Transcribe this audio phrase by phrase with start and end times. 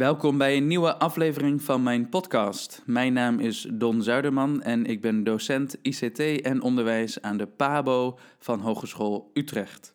[0.00, 2.82] Welkom bij een nieuwe aflevering van mijn podcast.
[2.86, 8.18] Mijn naam is Don Zuiderman en ik ben docent ICT en onderwijs aan de PABO
[8.38, 9.94] van Hogeschool Utrecht.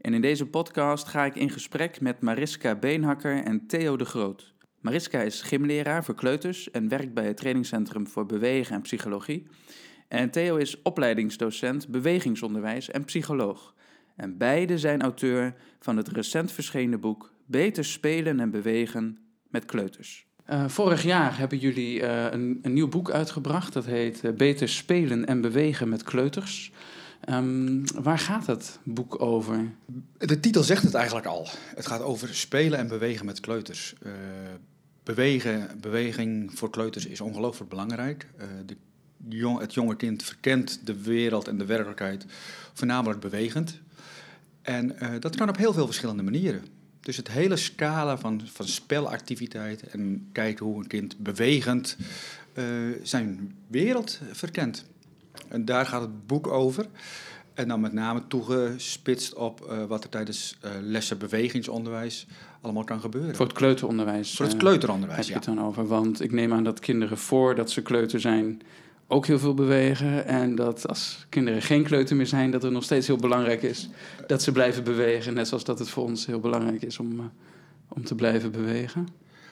[0.00, 4.54] En in deze podcast ga ik in gesprek met Mariska Beenhakker en Theo de Groot.
[4.80, 9.46] Mariska is gymleraar voor kleuters en werkt bij het trainingscentrum voor bewegen en psychologie.
[10.08, 13.74] En Theo is opleidingsdocent bewegingsonderwijs en psycholoog.
[14.16, 19.16] En beide zijn auteur van het recent verschenen boek Beter spelen en bewegen
[19.52, 20.26] met kleuters.
[20.50, 23.72] Uh, vorig jaar hebben jullie uh, een, een, nieuw boek uitgebracht.
[23.72, 26.72] Dat heet uh, Beter spelen en bewegen met kleuters.
[27.28, 29.70] Um, waar gaat het boek over?
[30.18, 31.48] De titel zegt het eigenlijk al.
[31.74, 33.94] Het gaat over spelen en bewegen met kleuters.
[35.02, 38.26] bewegen, beweging voor kleuters is ongelooflijk belangrijk.
[38.66, 38.76] De
[39.28, 42.26] jong, het jonge kind verkent de wereld en de werkelijkheid
[42.72, 43.80] voornamelijk bewegend.
[44.62, 46.64] En dat kan op heel veel verschillende manieren.
[47.02, 51.96] Dus het hele scala van, van spelactiviteit en kijken hoe een kind bewegend
[52.54, 52.64] uh,
[53.02, 54.84] zijn wereld verkent.
[55.48, 56.86] En daar gaat het boek over.
[57.54, 62.26] En dan met name toegespitst op uh, wat er tijdens uh, lessen bewegingsonderwijs
[62.60, 63.36] allemaal kan gebeuren.
[63.36, 64.36] Voor het kleuteronderwijs.
[64.36, 65.86] Voor het kleuteronderwijs, heb je het dan over.
[65.86, 68.62] Want ik neem aan dat kinderen voordat ze kleuter zijn
[69.12, 70.26] ook heel veel bewegen.
[70.26, 73.88] En dat als kinderen geen kleuter meer zijn, dat het nog steeds heel belangrijk is
[74.26, 75.34] dat ze blijven bewegen.
[75.34, 77.24] Net zoals dat het voor ons heel belangrijk is om, uh,
[77.88, 79.08] om te blijven bewegen.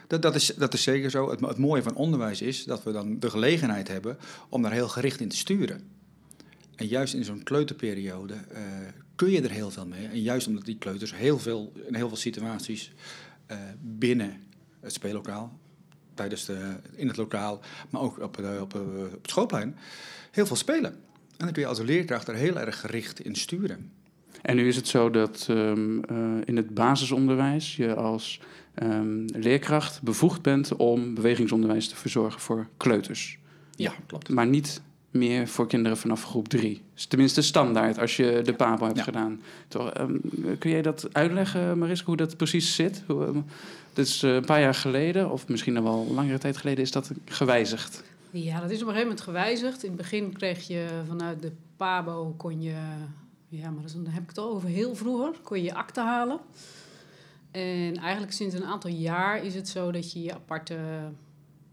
[0.06, 1.30] Dat, dat, is, dat is zeker zo.
[1.30, 5.20] Het, mooie van onderwijs is dat we dan de gelegenheid hebben om daar heel gericht
[5.20, 5.80] in te sturen.
[6.77, 8.58] En juist in zo'n kleuterperiode uh,
[9.14, 10.06] kun je er heel veel mee.
[10.06, 12.92] En juist omdat die kleuters heel veel, in heel veel situaties
[13.50, 14.41] uh, binnen
[14.80, 15.58] het speellokaal
[16.21, 19.77] tijdens de, in het lokaal, maar ook op, de, op, op het schoolplein,
[20.31, 20.91] heel veel spelen.
[21.37, 23.91] En dan kun je als leerkracht er heel erg gericht in sturen.
[24.43, 28.41] En nu is het zo dat um, uh, in het basisonderwijs je als
[28.83, 33.39] um, leerkracht bevoegd bent om bewegingsonderwijs te verzorgen voor kleuters.
[33.77, 34.29] Ja, klopt.
[34.29, 36.83] Maar niet meer voor kinderen vanaf groep drie.
[36.95, 39.03] Dus tenminste standaard als je de PABO hebt ja.
[39.03, 39.41] gedaan.
[39.69, 40.21] Toch, um,
[40.59, 43.03] kun jij dat uitleggen, Mariska, hoe dat precies zit?
[43.07, 43.43] Hoe,
[43.93, 47.11] dus uh, een paar jaar geleden, of misschien nog wel langere tijd geleden, is dat
[47.25, 48.03] gewijzigd.
[48.31, 49.83] Ja, dat is op een gegeven moment gewijzigd.
[49.83, 52.75] In het begin kreeg je vanuit de PABO, kon je,
[53.48, 56.39] ja, maar dan heb ik het al over heel vroeger, kon je je akte halen.
[57.51, 60.77] En eigenlijk sinds een aantal jaar is het zo dat je je aparte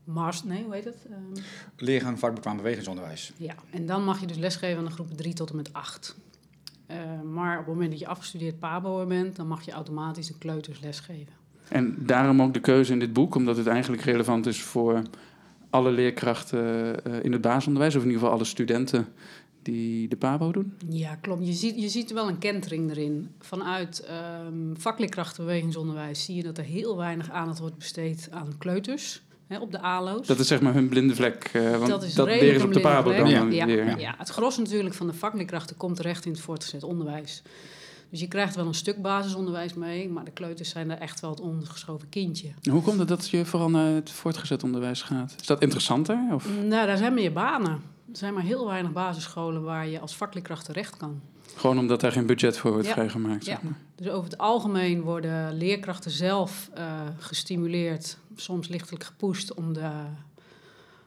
[0.07, 1.06] mars, nee, hoe heet het?
[1.12, 1.44] Um,
[1.78, 3.34] Leergang vakbekwaam bewegingsonderwijs.
[3.38, 6.16] Ja, en dan mag je dus lesgeven aan de groepen 3 tot en met 8.
[6.91, 10.38] Uh, maar op het moment dat je afgestudeerd PABO bent, dan mag je automatisch een
[10.38, 11.34] kleuters lesgeven.
[11.69, 15.01] En daarom ook de keuze in dit boek, omdat het eigenlijk relevant is voor
[15.69, 19.07] alle leerkrachten uh, in het basisonderwijs, of in ieder geval alle studenten
[19.62, 20.74] die de PABO doen?
[20.89, 21.45] Ja, klopt.
[21.45, 23.29] Je ziet, je ziet wel een kentering erin.
[23.39, 24.09] Vanuit
[24.45, 29.22] um, vakleerkrachtenbewegingsonderwijs zie je dat er heel weinig aandacht wordt besteed aan kleuters.
[29.47, 30.28] Hè, op de ALO's.
[30.28, 31.52] Dat is zeg maar hun blinde vlek.
[31.53, 33.44] Uh, want dat is dat ze op de PABO dan ja.
[33.44, 34.00] Ja, weer.
[34.00, 37.44] ja, het gros natuurlijk van de vakleerkrachten komt terecht in het voortgezet onderwijs.
[38.09, 41.30] Dus je krijgt wel een stuk basisonderwijs mee, maar de kleuters zijn er echt wel
[41.30, 42.50] het ondergeschoven kindje.
[42.72, 45.36] Hoe komt het dat je vooral naar het voortgezet onderwijs gaat?
[45.40, 46.19] Is dat interessanter?
[46.34, 46.47] Of?
[46.63, 47.81] Nou, daar zijn meer banen.
[48.12, 51.22] Er zijn maar heel weinig basisscholen waar je als vakleerkracht terecht kan.
[51.57, 52.94] Gewoon omdat daar geen budget voor wordt ja.
[52.94, 53.45] vrijgemaakt.
[53.45, 53.59] Ja.
[53.95, 59.90] Dus over het algemeen worden leerkrachten zelf uh, gestimuleerd, soms lichtelijk gepusht om de,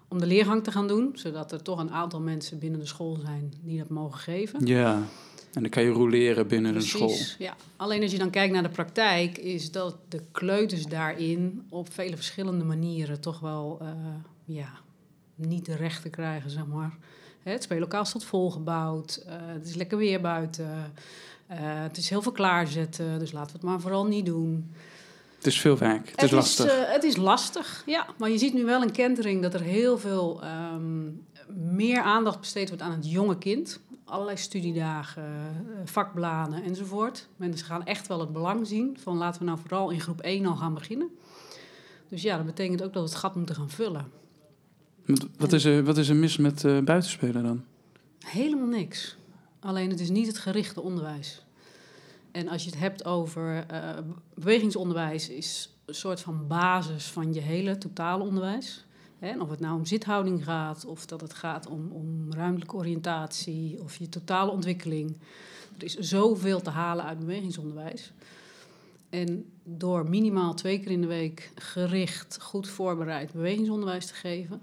[0.08, 1.10] om de leergang te gaan doen.
[1.14, 4.66] Zodat er toch een aantal mensen binnen de school zijn die dat mogen geven.
[4.66, 5.02] Ja.
[5.52, 7.16] En dan kan je roleren binnen Precies, een school.
[7.38, 7.56] Ja.
[7.76, 12.16] Alleen als je dan kijkt naar de praktijk, is dat de kleuters daarin op vele
[12.16, 13.88] verschillende manieren toch wel uh,
[14.44, 14.70] ja,
[15.34, 16.98] niet de recht te krijgen, zeg maar.
[17.42, 20.92] Het speellokaal staat volgebouwd, uh, het is lekker weer buiten,
[21.50, 24.74] uh, het is heel veel klaarzetten, dus laten we het maar vooral niet doen.
[25.36, 26.66] Het is veel werk, het, het is lastig.
[26.66, 28.06] Is, het is lastig, ja.
[28.18, 30.40] Maar je ziet nu wel een kentering dat er heel veel
[30.74, 33.80] um, meer aandacht besteed wordt aan het jonge kind
[34.10, 37.28] allerlei studiedagen, vakbladen enzovoort.
[37.36, 40.46] Mensen gaan echt wel het belang zien van laten we nou vooral in groep 1
[40.46, 41.08] al gaan beginnen.
[42.08, 44.10] Dus ja, dat betekent ook dat we het gat moeten gaan vullen.
[45.36, 47.64] Wat is er, wat is er mis met uh, buitenspelen dan?
[48.18, 49.16] Helemaal niks.
[49.60, 51.44] Alleen het is niet het gerichte onderwijs.
[52.30, 53.88] En als je het hebt over uh,
[54.34, 58.84] bewegingsonderwijs, is een soort van basis van je hele totale onderwijs.
[59.18, 63.82] En of het nou om zithouding gaat, of dat het gaat om, om ruimtelijke oriëntatie,
[63.82, 65.16] of je totale ontwikkeling.
[65.78, 68.12] Er is zoveel te halen uit bewegingsonderwijs.
[69.10, 74.60] En door minimaal twee keer in de week gericht, goed voorbereid bewegingsonderwijs te geven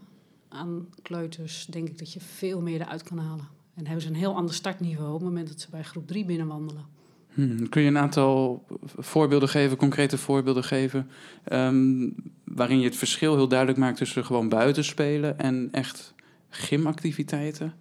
[0.50, 3.48] aan kleuters, denk ik dat je veel meer eruit kan halen.
[3.76, 6.26] En hebben ze een heel ander startniveau op het moment dat ze bij groep 3
[6.26, 6.86] binnenwandelen.
[7.34, 8.66] Hmm, kun je een aantal
[8.98, 11.10] voorbeelden geven, concrete voorbeelden geven,
[11.52, 16.14] um, waarin je het verschil heel duidelijk maakt tussen gewoon buiten spelen en echt
[16.50, 17.74] gymactiviteiten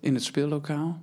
[0.00, 1.00] in het speellokaal?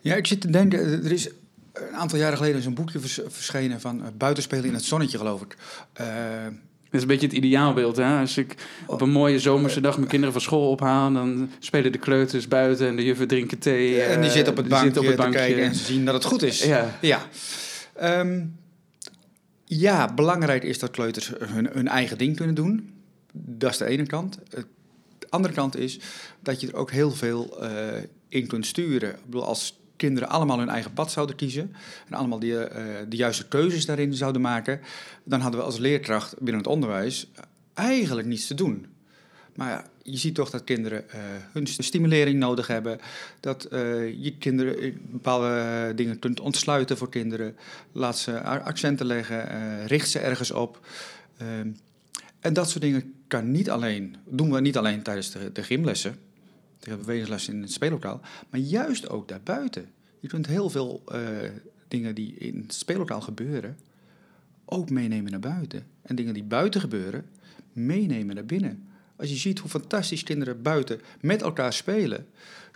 [0.00, 1.30] Ja, ik zit te denken, er is
[1.72, 5.18] een aantal jaren geleden is een boekje vers- verschenen van uh, buitenspelen in het zonnetje,
[5.18, 5.56] geloof ik.
[6.00, 6.06] Uh,
[6.44, 6.52] dat
[6.94, 7.96] is een beetje het ideaalbeeld.
[7.96, 8.20] Hè?
[8.20, 8.54] Als ik
[8.86, 12.88] op een mooie zomerse dag mijn kinderen van school ophaal, dan spelen de kleuters buiten
[12.88, 14.00] en de juffen drinken thee.
[14.00, 16.14] en die uh, zitten op het bankje, op het te kijken en ze zien dat
[16.14, 16.64] het goed is.
[16.64, 16.98] Ja.
[17.00, 17.26] Ja.
[18.20, 18.56] Um,
[19.64, 22.94] ja, belangrijk is dat kleuters hun, hun, eigen ding kunnen doen.
[23.32, 24.38] Dat is de ene kant.
[24.48, 24.66] De
[25.28, 25.98] andere kant is
[26.40, 27.68] dat je er ook heel veel uh,
[28.28, 29.10] in kunt sturen.
[29.10, 31.74] Ik bedoel, als kinderen allemaal hun eigen pad zouden kiezen
[32.08, 32.68] en allemaal die, uh,
[33.08, 34.80] de juiste keuzes daarin zouden maken,
[35.24, 37.30] dan hadden we als leerkracht binnen het onderwijs
[37.74, 38.86] eigenlijk niets te doen.
[39.54, 41.20] Maar je ziet toch dat kinderen uh,
[41.52, 42.98] hun stimulering nodig hebben.
[43.40, 43.78] Dat uh,
[44.22, 47.56] je kinderen bepaalde dingen kunt ontsluiten voor kinderen.
[47.92, 50.86] Laat ze accenten leggen, richt ze ergens op.
[51.36, 51.68] Ehm,
[52.40, 56.18] en dat soort dingen kan niet alleen, doen we niet alleen tijdens de, de gymlessen,
[56.84, 58.20] de bewegingslessen in het speellokaal,
[58.50, 59.86] maar juist ook daarbuiten.
[60.20, 61.02] Je kunt heel veel
[61.88, 63.76] dingen die in het speellokaal gebeuren,
[64.64, 65.86] ook meenemen naar buiten.
[66.02, 67.24] En dingen die buiten gebeuren,
[67.72, 68.88] meenemen naar binnen.
[69.16, 72.26] Als je ziet hoe fantastisch kinderen buiten met elkaar spelen,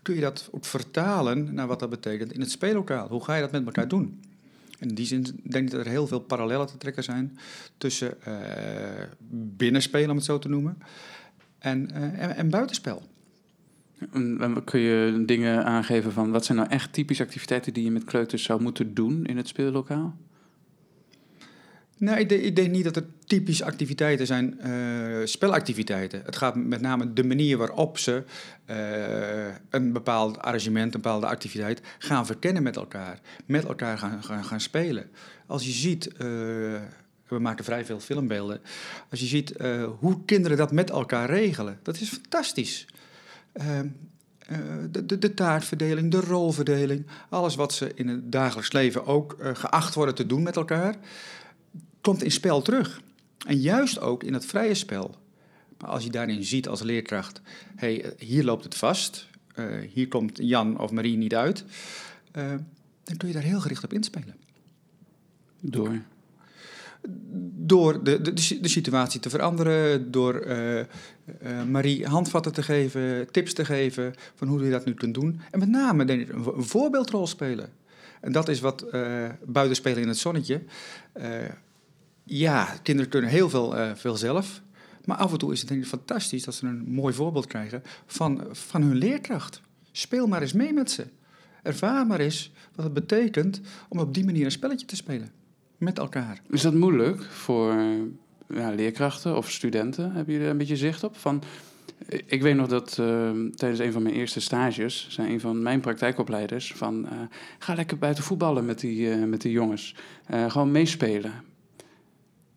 [0.02, 3.08] kun je dat ook vertalen naar wat dat betekent in het speellokaal.
[3.08, 4.20] Hoe ga je dat met elkaar doen?
[4.78, 7.38] En in die zin denk ik dat er heel veel parallellen te trekken zijn
[7.78, 8.37] tussen uh,
[9.31, 10.78] binnenspelen, om het zo te noemen,
[11.58, 13.02] en, en, en buitenspel.
[14.65, 18.43] Kun je dingen aangeven van wat zijn nou echt typische activiteiten die je met kleuters
[18.43, 20.17] zou moeten doen in het speellokaal?
[21.99, 26.23] Nee, ik, ik, denk niet dat er typische activiteiten zijn, uh, spelactiviteiten.
[26.25, 28.25] Het gaat met name de manier waarop ze
[28.71, 33.21] uh, een bepaald arrangement, een bepaalde activiteit gaan verkennen met elkaar.
[33.47, 35.11] Met elkaar gaan, gaan, spelen.
[35.47, 36.19] Als je ziet, uh,
[37.29, 38.61] we maken vrij veel filmbeelden.
[39.11, 39.55] Als je ziet
[39.99, 42.87] hoe kinderen dat met elkaar regelen, dat is fantastisch.
[44.90, 49.94] De, de, de, taartverdeling, de rolverdeling, alles wat ze in het dagelijks leven ook geacht
[49.94, 50.96] worden te doen met elkaar
[52.00, 53.00] komt in spel terug.
[53.46, 55.14] En juist ook in het vrije spel.
[55.78, 57.40] Maar als je daarin ziet als leerkracht,
[57.76, 59.26] hey, hier loopt het vast,
[59.93, 61.64] hier komt Jan of Marie niet uit,
[63.02, 64.37] dan kun je daar heel gericht op inspelen.
[65.60, 66.00] Door?
[67.61, 70.83] Door de, de, de situatie te veranderen, door uh,
[71.69, 75.41] Marie handvatten te geven, tips te geven van hoe je dat nu kunt doen.
[75.50, 77.69] En met name denk ik, een, voorbeeldrol spelen.
[78.21, 78.87] En dat is wat
[79.45, 80.62] buiten spelen in het zonnetje
[82.29, 84.62] ja, kinderen kunnen heel veel, uh, veel zelf.
[85.05, 87.83] Maar af en toe is het denk ik fantastisch dat ze een mooi voorbeeld krijgen
[88.06, 89.61] van, van hun leerkracht.
[89.93, 91.06] Speel maar eens mee met ze.
[91.62, 95.31] Ervaar maar eens wat het betekent om op die manier een spelletje te spelen.
[95.79, 96.41] Met elkaar.
[96.51, 97.75] Is dat moeilijk voor
[98.49, 100.13] ja, leerkrachten of studenten?
[100.13, 101.17] Heb je er een beetje zicht op?
[101.17, 101.43] Van,
[102.27, 105.07] ik weet nog dat uh, tijdens een van mijn eerste stages...
[105.11, 107.05] zei een van mijn praktijkopleiders van...
[107.05, 107.11] Uh,
[107.59, 109.95] ga lekker buiten voetballen met die, met die jongens.
[110.49, 111.33] gewoon meespelen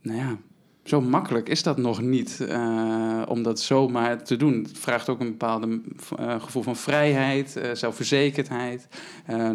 [0.02, 0.38] nou ja,
[0.84, 4.54] zo makkelijk is dat nog niet uh, om dat zomaar te doen.
[4.54, 8.88] Het vraagt ook een bepaald uh, gevoel van vrijheid, uh, zelfverzekerdheid.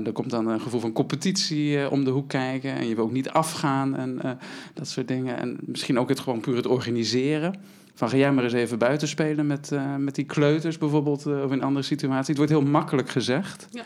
[0.04, 2.72] er komt dan een gevoel van competitie om de hoek kijken.
[2.72, 4.38] En je wil ook niet afgaan en
[4.74, 5.38] dat soort dingen.
[5.38, 7.60] En misschien ook het gewoon puur het organiseren.
[7.94, 11.62] Van ga jij maar eens even buiten spelen met, met die kleuters bijvoorbeeld, of in
[11.62, 12.28] andere situaties.
[12.28, 13.68] Het wordt heel makkelijk gezegd.
[13.70, 13.82] Ja,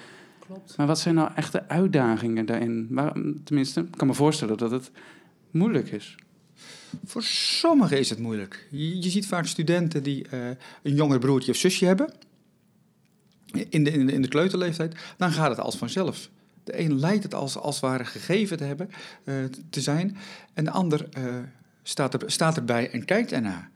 [0.47, 0.77] klopt.
[0.77, 2.87] Maar wat zijn nou echte uitdagingen daarin?
[2.91, 3.13] Maar,
[3.45, 4.91] tenminste, ik kan me voorstellen dat het
[5.51, 6.17] moeilijk is.
[7.05, 8.67] Voor sommigen is het moeilijk.
[8.71, 10.49] Je, ziet vaak studenten die uh,
[10.83, 12.13] een jonger broertje of zusje hebben.
[13.69, 14.95] In de, in, de, kleuterleeftijd.
[15.17, 16.29] Dan gaat het als vanzelf.
[16.65, 18.91] De een lijkt het als, als ware gegeven te hebben,
[19.25, 19.35] uh,
[19.71, 20.17] te zijn.
[20.55, 21.25] En de ander uh,
[21.83, 23.71] staat, er, staat erbij en kijkt ernaar.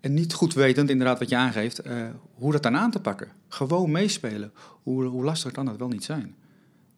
[0.00, 1.82] En niet goed wetend, inderdaad, wat je aangeeft,
[2.34, 3.28] hoe dat dan aan te pakken.
[3.48, 4.52] Gewoon meespelen.
[4.82, 6.34] Hoe, hoe lastig kan dat wel niet zijn?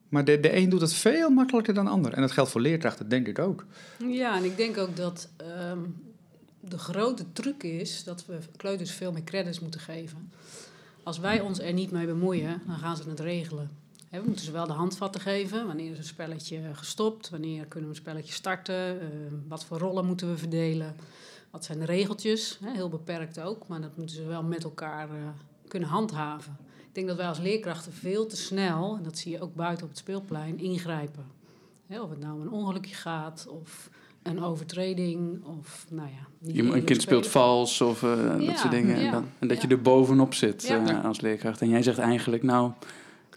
[0.09, 2.13] Maar de, de een doet het veel makkelijker dan de ander.
[2.13, 3.65] En dat geldt voor leerkrachten, denk ik ook.
[3.99, 5.29] Ja, en ik denk ook dat
[5.71, 5.97] um,
[6.61, 10.33] de grote truc is dat we kleuters veel meer credits moeten geven.
[11.03, 13.71] Als wij ons er niet mee bemoeien, dan gaan ze het regelen.
[14.11, 15.67] We moeten ze wel de handvatten geven.
[15.67, 17.31] Wanneer is een spelletje gestopt?
[17.31, 18.95] Wanneer kunnen we een spelletje starten?
[18.95, 19.09] Uh,
[19.49, 20.97] wat voor rollen moeten we verdelen?
[21.51, 22.59] Wat zijn de regeltjes?
[22.65, 25.15] He, heel beperkt ook, maar dat moeten ze wel met elkaar uh,
[25.69, 26.57] kunnen handhaven.
[26.95, 29.85] Ik denk dat wij als leerkrachten veel te snel, en dat zie je ook buiten
[29.85, 31.25] op het speelplein, ingrijpen.
[31.87, 33.91] He, of het nou een ongelukje gaat of
[34.23, 36.53] een overtreding of nou ja.
[36.53, 38.99] Je, een kind speelt vals of uh, ja, dat soort dingen.
[38.99, 39.69] Ja, en, dan, en, dat ja.
[39.69, 41.61] je er bovenop zit uh, als leerkracht.
[41.61, 42.73] En jij zegt eigenlijk, nou,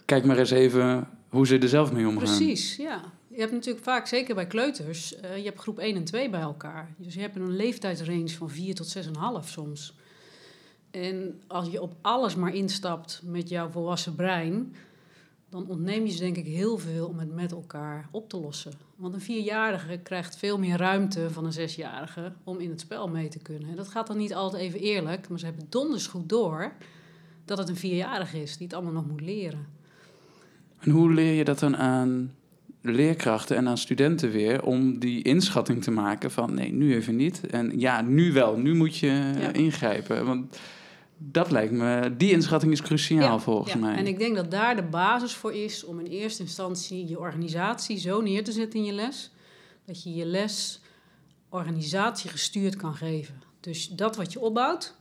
[0.04, 2.36] kijk maar eens even hoe ze er zelf mee omgaan.
[2.36, 3.00] Precies, ja.
[3.28, 6.40] Je hebt natuurlijk vaak, zeker bij kleuters, uh, je hebt groep 1 en 2 bij
[6.40, 6.94] elkaar.
[6.96, 8.96] Dus je hebt een leeftijdsrange van 4 tot
[9.42, 9.94] 6,5 soms.
[11.02, 14.74] En als je op alles maar instapt met jouw volwassen brein,
[15.50, 18.72] dan ontneem je ze denk ik heel veel om het met elkaar op te lossen.
[18.96, 23.28] Want een vierjarige krijgt veel meer ruimte van een zesjarige om in het spel mee
[23.28, 23.68] te kunnen.
[23.68, 26.72] En dat gaat dan niet altijd even eerlijk, maar ze hebben donders goed door
[27.44, 29.66] dat het een vierjarige is die het allemaal nog moet leren.
[30.78, 32.34] En hoe leer je dat dan aan
[32.80, 37.46] leerkrachten en aan studenten weer om die inschatting te maken van nee, nu even niet.
[37.46, 40.26] En ja, nu wel, nu moet je ingrijpen.
[40.26, 40.58] Want
[41.18, 43.78] dat lijkt me, die inschatting is cruciaal volgens ja.
[43.78, 43.96] mij.
[43.96, 47.98] En ik denk dat daar de basis voor is om in eerste instantie je organisatie
[47.98, 49.30] zo neer te zetten in je les,
[49.84, 50.80] dat je je les
[51.48, 53.42] organisatie gestuurd kan geven.
[53.60, 54.94] Dus dat wat je opbouwt.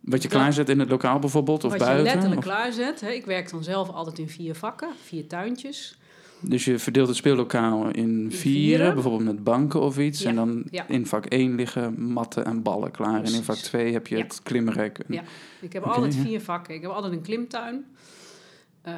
[0.00, 1.98] Wat je klaarzet in het lokaal bijvoorbeeld, of wat buiten?
[1.98, 2.54] Wat je letterlijk of?
[2.54, 3.00] klaarzet.
[3.00, 3.10] Hè.
[3.10, 5.98] Ik werk dan zelf altijd in vier vakken, vier tuintjes.
[6.42, 10.24] Dus je verdeelt het speellokaal in vieren, bijvoorbeeld met banken of iets.
[10.24, 13.22] En dan in vak 1 liggen matten en ballen klaar.
[13.22, 14.98] En in vak 2 heb je het klimrek.
[15.08, 15.22] Ja,
[15.60, 16.74] ik heb altijd vier vakken.
[16.74, 17.84] Ik heb altijd een klimtuin.
[18.88, 18.94] Uh,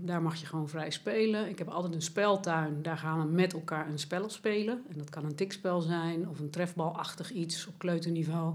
[0.00, 1.48] daar mag je gewoon vrij spelen.
[1.48, 2.82] Ik heb altijd een speltuin.
[2.82, 4.82] Daar gaan we met elkaar een spel op spelen.
[4.88, 8.54] En dat kan een tikspel zijn of een trefbalachtig iets op kleuterniveau.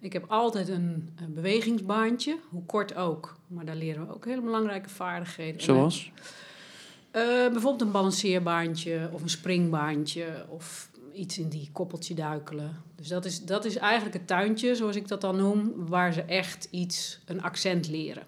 [0.00, 3.36] Ik heb altijd een, een bewegingsbaantje, hoe kort ook.
[3.46, 5.62] Maar daar leren we ook hele belangrijke vaardigheden.
[5.62, 6.12] Zoals?
[7.16, 12.82] Uh, bijvoorbeeld een balanceerbaantje of een springbaantje of iets in die koppeltje duikelen.
[12.94, 16.22] Dus dat is, dat is eigenlijk het tuintje, zoals ik dat dan noem, waar ze
[16.22, 18.26] echt iets, een accent leren.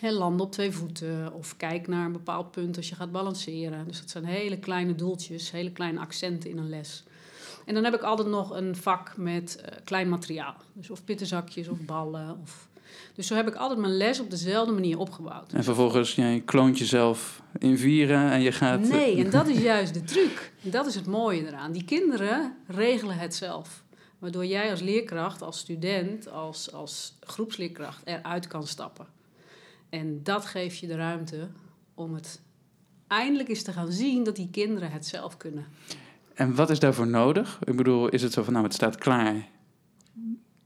[0.00, 3.86] He, landen op twee voeten of kijk naar een bepaald punt als je gaat balanceren.
[3.86, 7.04] Dus dat zijn hele kleine doeltjes, hele kleine accenten in een les.
[7.66, 10.54] En dan heb ik altijd nog een vak met uh, klein materiaal.
[10.72, 12.68] Dus of pittenzakjes of ballen of
[13.14, 15.52] dus zo heb ik altijd mijn les op dezelfde manier opgebouwd.
[15.52, 18.80] En vervolgens, jij kloont jezelf in vieren en je gaat...
[18.80, 20.52] Nee, en dat is juist de truc.
[20.60, 21.72] Dat is het mooie eraan.
[21.72, 23.82] Die kinderen regelen het zelf.
[24.18, 29.06] Waardoor jij als leerkracht, als student, als, als groepsleerkracht eruit kan stappen.
[29.88, 31.48] En dat geeft je de ruimte
[31.94, 32.40] om het
[33.06, 35.66] eindelijk eens te gaan zien dat die kinderen het zelf kunnen.
[36.34, 37.58] En wat is daarvoor nodig?
[37.64, 39.48] Ik bedoel, is het zo van, nou, het staat klaar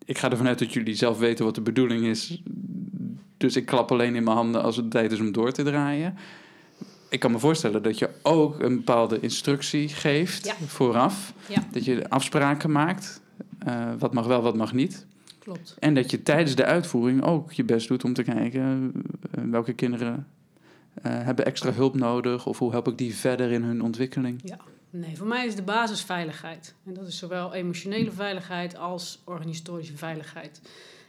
[0.08, 2.42] ik ga ervan uit dat jullie zelf weten wat de bedoeling is.
[3.36, 6.16] Dus ik klap alleen in mijn handen als het tijd is om door te draaien.
[7.08, 11.32] Ik kan me voorstellen dat je ook een bepaalde instructie geeft vooraf.
[11.48, 11.66] Ja.
[11.70, 13.20] Dat je afspraken maakt.
[13.66, 15.06] Uh, wat mag wel, wat mag niet.
[15.38, 15.76] Klopt.
[15.78, 19.72] En dat je tijdens de uitvoering ook je best doet om te kijken uh, welke
[19.72, 20.22] kinderen uh,
[21.02, 22.46] hebben extra hulp nodig.
[22.46, 24.40] Of hoe help ik die verder in hun ontwikkeling.
[24.44, 24.58] Ja.
[24.90, 26.74] Nee, voor mij is de basis veiligheid.
[26.84, 30.60] En dat is zowel emotionele veiligheid als organisatorische veiligheid.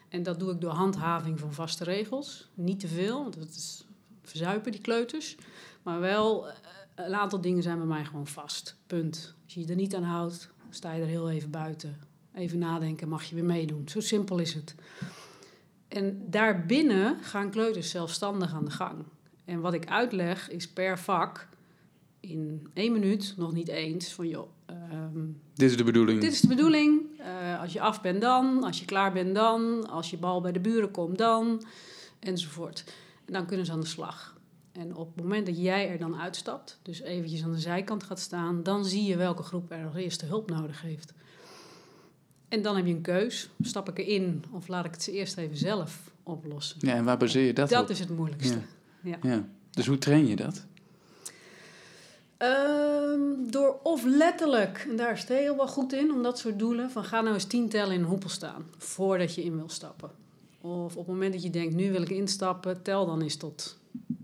[0.09, 2.49] En dat doe ik door handhaving van vaste regels.
[2.53, 3.85] Niet te veel, want dat is
[4.23, 5.35] verzuipen die kleuters.
[5.83, 6.55] Maar wel, eh,
[6.95, 8.75] een aantal dingen zijn bij mij gewoon vast.
[8.87, 9.35] Punt.
[9.43, 11.97] Als je je er niet aan houdt, sta je er heel even buiten.
[12.33, 13.89] Even nadenken, mag je weer meedoen.
[13.89, 14.75] Zo simpel is het.
[15.87, 19.05] En daarbinnen gaan kleuters zelfstandig aan de gang.
[19.45, 21.48] En wat ik uitleg is per vak
[22.19, 24.49] in één minuut nog niet eens van joh.
[24.69, 26.21] Um, dit is de bedoeling.
[26.21, 27.01] Dit is de bedoeling.
[27.19, 30.51] Uh, als je af bent dan, als je klaar bent dan, als je bal bij
[30.51, 31.63] de buren komt dan,
[32.19, 32.83] enzovoort.
[33.25, 34.37] En dan kunnen ze aan de slag.
[34.71, 38.19] En op het moment dat jij er dan uitstapt, dus eventjes aan de zijkant gaat
[38.19, 41.13] staan, dan zie je welke groep er als eerste hulp nodig heeft.
[42.47, 43.49] En dan heb je een keus.
[43.61, 46.77] Stap ik erin of laat ik het ze eerst even zelf oplossen?
[46.81, 47.87] Ja, en waar baseer je dat, dat op?
[47.87, 48.59] Dat is het moeilijkste.
[49.03, 49.17] Ja.
[49.21, 49.29] Ja.
[49.29, 49.47] ja.
[49.71, 50.65] Dus hoe train je dat?
[52.43, 56.91] Um, door of letterlijk, en daar is heel wel goed in, om dat soort doelen,
[56.91, 60.11] van ga nou eens tien tellen in een hoepel staan, voordat je in wil stappen.
[60.61, 63.79] Of op het moment dat je denkt, nu wil ik instappen, tel dan eens tot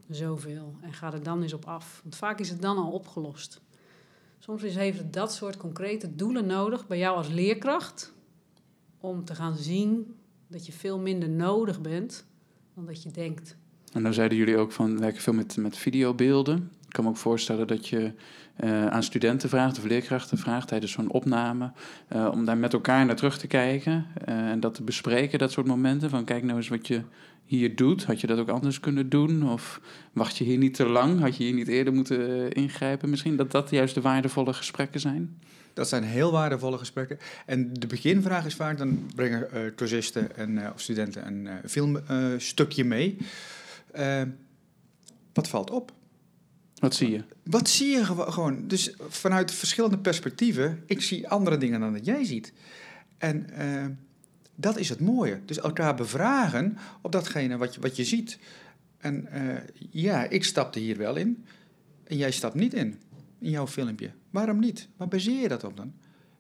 [0.10, 2.00] zoveel en ga er dan eens op af.
[2.04, 3.62] Want vaak is het dan al opgelost.
[4.40, 8.14] Soms heeft het dat soort concrete doelen nodig bij jou als leerkracht,
[9.00, 10.16] om te gaan zien
[10.48, 12.26] dat je veel minder nodig bent
[12.74, 13.56] dan dat je denkt.
[13.92, 17.68] En dan zeiden jullie ook van werken veel met, met videobeelden kan me ook voorstellen
[17.68, 18.12] dat je
[18.64, 21.72] uh, aan studenten vraagt of leerkrachten vraagt tijdens zo'n opname.
[22.16, 25.52] Uh, om daar met elkaar naar terug te kijken uh, en dat te bespreken, dat
[25.52, 26.10] soort momenten.
[26.10, 27.02] Van kijk nou eens wat je
[27.46, 28.06] hier doet.
[28.06, 29.50] Had je dat ook anders kunnen doen?
[29.50, 29.82] Of
[30.14, 31.20] wacht je hier niet te lang?
[31.20, 33.10] Had je hier niet eerder moeten ingrijpen?
[33.10, 35.42] Misschien dat dat juist de waardevolle gesprekken zijn?
[35.74, 37.18] Dat zijn heel waardevolle gesprekken.
[37.46, 43.18] En de beginvraag is vaak, dan brengen cursisten en, of studenten een filmstukje mee.
[45.34, 45.94] wat valt op?
[46.76, 47.24] Wat zie je?
[47.44, 48.68] Wat zie je gewoon?
[48.68, 52.54] Dus vanuit verschillende perspectieven, ik zie andere dingen dan dat jij ziet.
[53.18, 53.86] En uh,
[54.56, 55.40] dat is het mooie.
[55.46, 58.40] Dus elkaar bevragen op datgene wat je, wat je ziet.
[58.98, 59.56] En uh,
[59.90, 61.46] ja, ik stapte hier wel in
[62.04, 63.00] en jij stapt niet in.
[63.40, 64.12] in jouw filmpje.
[64.30, 64.88] Waarom niet?
[64.98, 65.94] Waar baseer je dat op dan?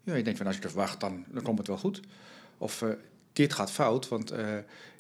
[0.03, 1.99] Ja, je denkt van als je erop wacht, dan, dan komt het wel goed.
[2.57, 2.89] Of eh,
[3.33, 4.47] dit gaat fout, want eh,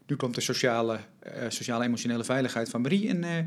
[0.07, 3.37] nu komt de sociale, eh, sociale emotionele veiligheid van Marie in, eh,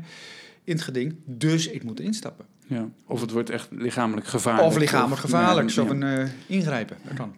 [0.63, 1.15] in het geding.
[1.25, 2.45] Dus ik moet instappen.
[2.69, 2.89] Ja.
[3.05, 4.67] Of het wordt echt lichamelijk gevaarlijk.
[4.67, 5.87] Of lichamelijk gevaarlijk, Ja, zo ja.
[5.87, 6.97] van eh, ingrijpen.
[7.03, 7.33] Dat kan.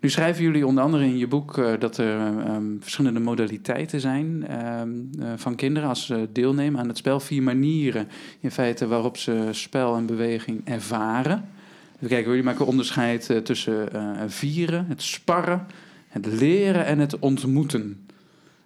[0.00, 4.46] Nu schrijven jullie onder andere in je boek eh, dat er ehm, verschillende modaliteiten zijn
[4.46, 4.88] ehm,
[5.20, 7.20] eh, van kinderen als ze deelnemen aan het spel.
[7.20, 8.08] Vier manieren
[8.40, 11.48] in feite waarop ze spel en beweging ervaren.
[11.96, 13.88] Even kijken, jullie maken onderscheid tussen
[14.26, 15.66] vieren, het sparren,
[16.08, 18.06] het leren en het ontmoeten.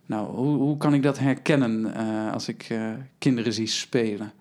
[0.08, 4.32] Nou, hoe, hoe kan ik dat herkennen eh, als ik eh, kinderen zie spelen?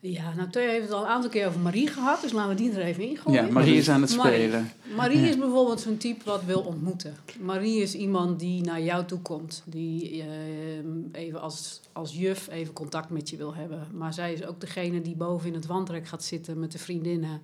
[0.00, 2.62] Ja, nou, Theo heeft het al een aantal keer over Marie gehad, dus laten we
[2.62, 3.46] die er even ingooien.
[3.46, 4.70] Ja, Marie is aan het spelen.
[4.96, 5.26] Marie Ja.
[5.28, 7.14] is bijvoorbeeld zo'n type wat wil ontmoeten.
[7.40, 9.62] Marie is iemand die naar jou toe komt.
[9.64, 13.86] Die eh, even als, als juf even contact met je wil hebben.
[13.92, 17.40] Maar zij is ook degene die boven in het wandrek gaat zitten met de vriendinnen.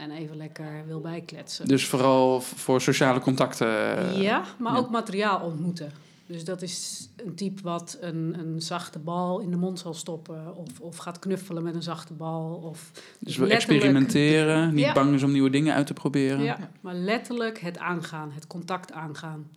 [0.00, 1.66] En even lekker wil bijkletsen.
[1.68, 3.96] Dus vooral voor sociale contacten.
[3.96, 4.78] eh, ja, maar ja.
[4.78, 5.92] ook materiaal ontmoeten.
[6.26, 10.56] Dus dat is een type wat een, een zachte bal in de mond zal stoppen.
[10.56, 12.60] Of, of gaat knuffelen met een zachte bal.
[12.64, 14.92] Of Dus we experimenteren, niet Ja.
[14.92, 16.42] bang is om nieuwe dingen uit te proberen.
[16.42, 19.50] Ja, maar letterlijk het aangaan, het contact aangaan.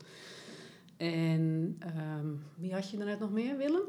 [0.98, 3.82] En ehm, wie had je er net nog meer, Willem?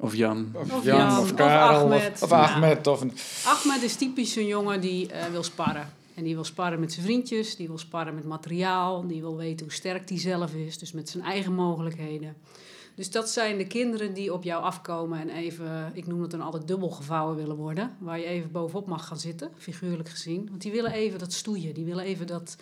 [0.00, 0.50] Of Jan.
[0.54, 2.22] Of, Of Jan, Jan, of of Karel, of, Ahmed.
[2.22, 2.42] of Ja.
[2.42, 2.86] Ahmed.
[2.86, 3.12] Of een,
[3.44, 5.88] Ahmed is typisch een jongen die eh, wil sparren.
[6.14, 9.66] En die wil sparren met zijn vriendjes, die wil sparren met materiaal, die wil weten
[9.66, 12.36] hoe sterk die zelf is, dus met zijn eigen mogelijkheden.
[12.94, 16.40] Dus dat zijn de kinderen die op jou afkomen en even, ik noem het dan
[16.40, 20.46] altijd dubbel gevouwen willen worden, waar je even bovenop mag gaan zitten, figuurlijk gezien.
[20.48, 22.56] Want die willen even dat stoeien, die willen even dat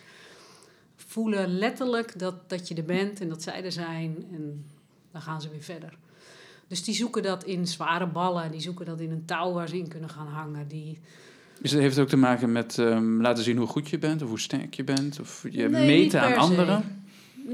[0.95, 4.65] voelen letterlijk dat, dat je er bent en dat zij er zijn en
[5.11, 5.97] dan gaan ze weer verder.
[6.69, 9.77] Dus die zoeken dat in zware ballen, die zoeken dat in een touw waar ze
[9.77, 10.67] in kunnen gaan hangen.
[10.67, 10.99] Die,
[11.61, 14.29] Dus het heeft ook te maken met ehm, laten zien hoe goed je bent of
[14.29, 15.19] hoe sterk je bent.
[15.19, 17.03] Of je Nee, meten aan anderen.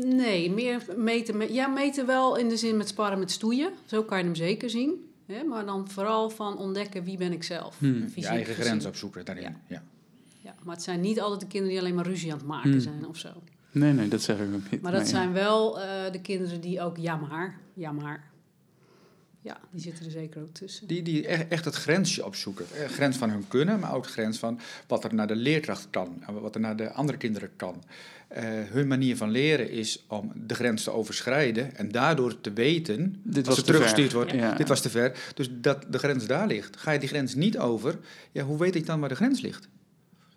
[0.06, 1.38] Nee, meer meten.
[1.38, 3.72] Met, ja, meten wel in de zin met sparren met stoeien.
[3.86, 5.10] Zo kan je hem zeker zien.
[5.26, 5.44] Hè?
[5.44, 7.76] Maar dan vooral van ontdekken wie ben ik zelf.
[7.80, 8.06] Hmm.
[8.16, 8.64] je eigen gezien.
[8.70, 9.44] grens opzoeken daarin.
[9.44, 9.56] Ja.
[9.68, 9.84] Ja.
[10.44, 12.72] Ja, maar het zijn niet altijd de kinderen die alleen maar ruzie aan het maken
[12.72, 12.80] Hmm.
[12.80, 13.30] zijn of zo.
[13.72, 14.82] Nee, nee, dat zeg ik ook niet.
[14.82, 15.10] Maar dat Nee.
[15.10, 18.24] zijn wel eh, de kinderen die ook ja maar, ja maar.
[19.46, 20.88] Ja, die zitten er zeker ook tussen.
[20.88, 22.66] Die, die echt, echt het grensje opzoeken.
[22.74, 25.88] Eh, grens van hun kunnen, maar ook de grens van wat er naar de leerkracht
[25.90, 26.24] kan.
[26.28, 27.84] En wat er naar de andere kinderen kan.
[28.28, 31.76] Eh, hun manier van leren is om de grens te overschrijden.
[31.76, 33.66] En daardoor te weten, Dit als ver.
[33.66, 34.56] teruggestuurd wordt, Ja.
[34.56, 35.18] dit was te ver.
[35.34, 36.78] Dus dat de grens daar ligt.
[36.78, 38.00] Ga je die grens niet over,
[38.32, 39.68] ja, hoe weet ik dan waar de grens ligt?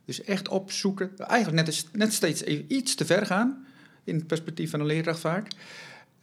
[0.05, 1.11] Dus echt opzoeken.
[1.16, 3.66] Eigenlijk net, net steeds even iets te ver gaan.
[4.05, 5.49] In het perspectief van een leerkracht vaak.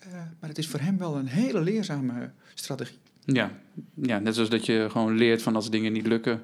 [0.06, 2.98] Eh, maar het is voor hem wel een hele leerzame strategie.
[3.26, 3.52] Ja.
[3.94, 6.44] ja, net zoals dat je gewoon leert van als dingen niet lukken,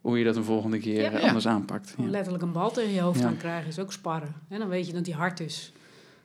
[0.00, 1.18] hoe je dat een volgende keer Ja.
[1.18, 1.94] anders aanpakt.
[1.98, 2.04] Ja.
[2.04, 3.26] letterlijk een bal tegen je hoofd Ja.
[3.26, 4.34] aan krijgen is ook sparren.
[4.48, 5.72] En dan weet je dat die hard is.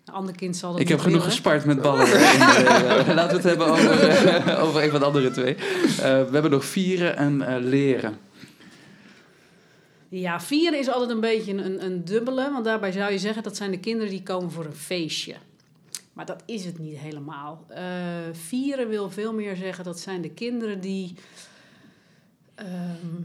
[0.06, 1.32] Een ander kind zal dat Ik heb genoeg willen.
[1.32, 2.06] gespart met ballen.
[2.10, 5.56] de- eh, laten we het hebben over, eh, over een van de andere twee.
[5.56, 5.62] Eh,
[6.02, 8.18] we hebben nog vieren en eh, leren.
[10.10, 12.52] Ja, vieren is altijd een beetje een, een dubbele.
[12.52, 15.36] Want daarbij zou je zeggen dat zijn de kinderen die komen voor een feestje.
[16.22, 17.66] Maar dat is het niet helemaal.
[17.68, 17.84] Eh,
[18.32, 21.14] vieren wil veel meer zeggen dat zijn de kinderen die
[22.56, 23.22] ehm,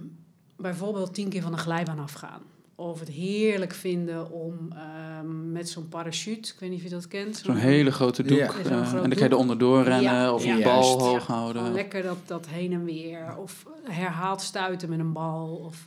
[0.56, 2.40] bijvoorbeeld tien keer van een glijbaan afgaan.
[2.74, 7.08] Of het heerlijk vinden om ehm, met zo'n parachute, ik weet niet of je dat
[7.08, 7.36] kent.
[7.36, 8.38] Zo'n hele grote doek.
[8.38, 8.46] Ja.
[8.46, 10.54] eh, Zo'n groot en dan kan je er onderdoor rennen Ja, of ja.
[10.56, 11.00] een bal Juist.
[11.00, 11.72] hoog houden.
[11.72, 13.36] lekker dat, dat heen en weer.
[13.38, 15.56] Of herhaald stuiten met een bal.
[15.56, 15.86] Of,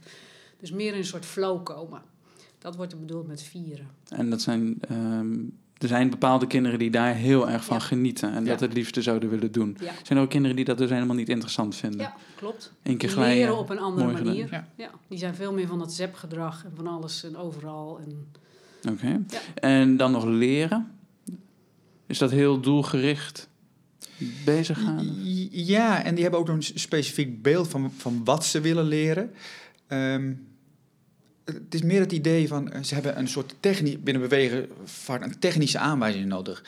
[0.60, 2.02] dus meer in een soort flow komen.
[2.60, 3.88] Dat wordt er bedoeld met vieren.
[4.10, 5.36] En dat zijn, ehm,
[5.80, 7.84] er zijn bepaalde kinderen die daar heel erg van Ja.
[7.84, 8.34] genieten.
[8.34, 8.50] En Ja.
[8.50, 9.78] dat het liefste zouden willen doen.
[9.80, 12.00] Ja, Zijn er ook kinderen die dat dus helemaal niet interessant vinden?
[12.00, 12.72] ja klopt.
[12.84, 13.38] Eén keer glijden.
[13.38, 14.48] leren op een andere manier.
[14.52, 14.68] Ja.
[14.76, 14.90] Ja.
[15.08, 18.00] die zijn veel meer van dat zepgedrag en van alles en overal.
[18.00, 18.28] En,
[18.92, 19.08] Oké.
[19.08, 19.40] Ja.
[19.56, 20.92] En dan nog leren.
[22.06, 23.50] Is dat heel doelgericht
[24.46, 25.08] bezig gaan?
[25.52, 29.32] Ja, en die hebben ook een specifiek beeld van, van wat ze willen leren.
[29.88, 30.34] Ehm,
[31.54, 35.24] het is meer het idee van, eh, ze hebben een soort technisch, binnen bewegen vaak
[35.24, 36.64] een technische aanwijzing nodig.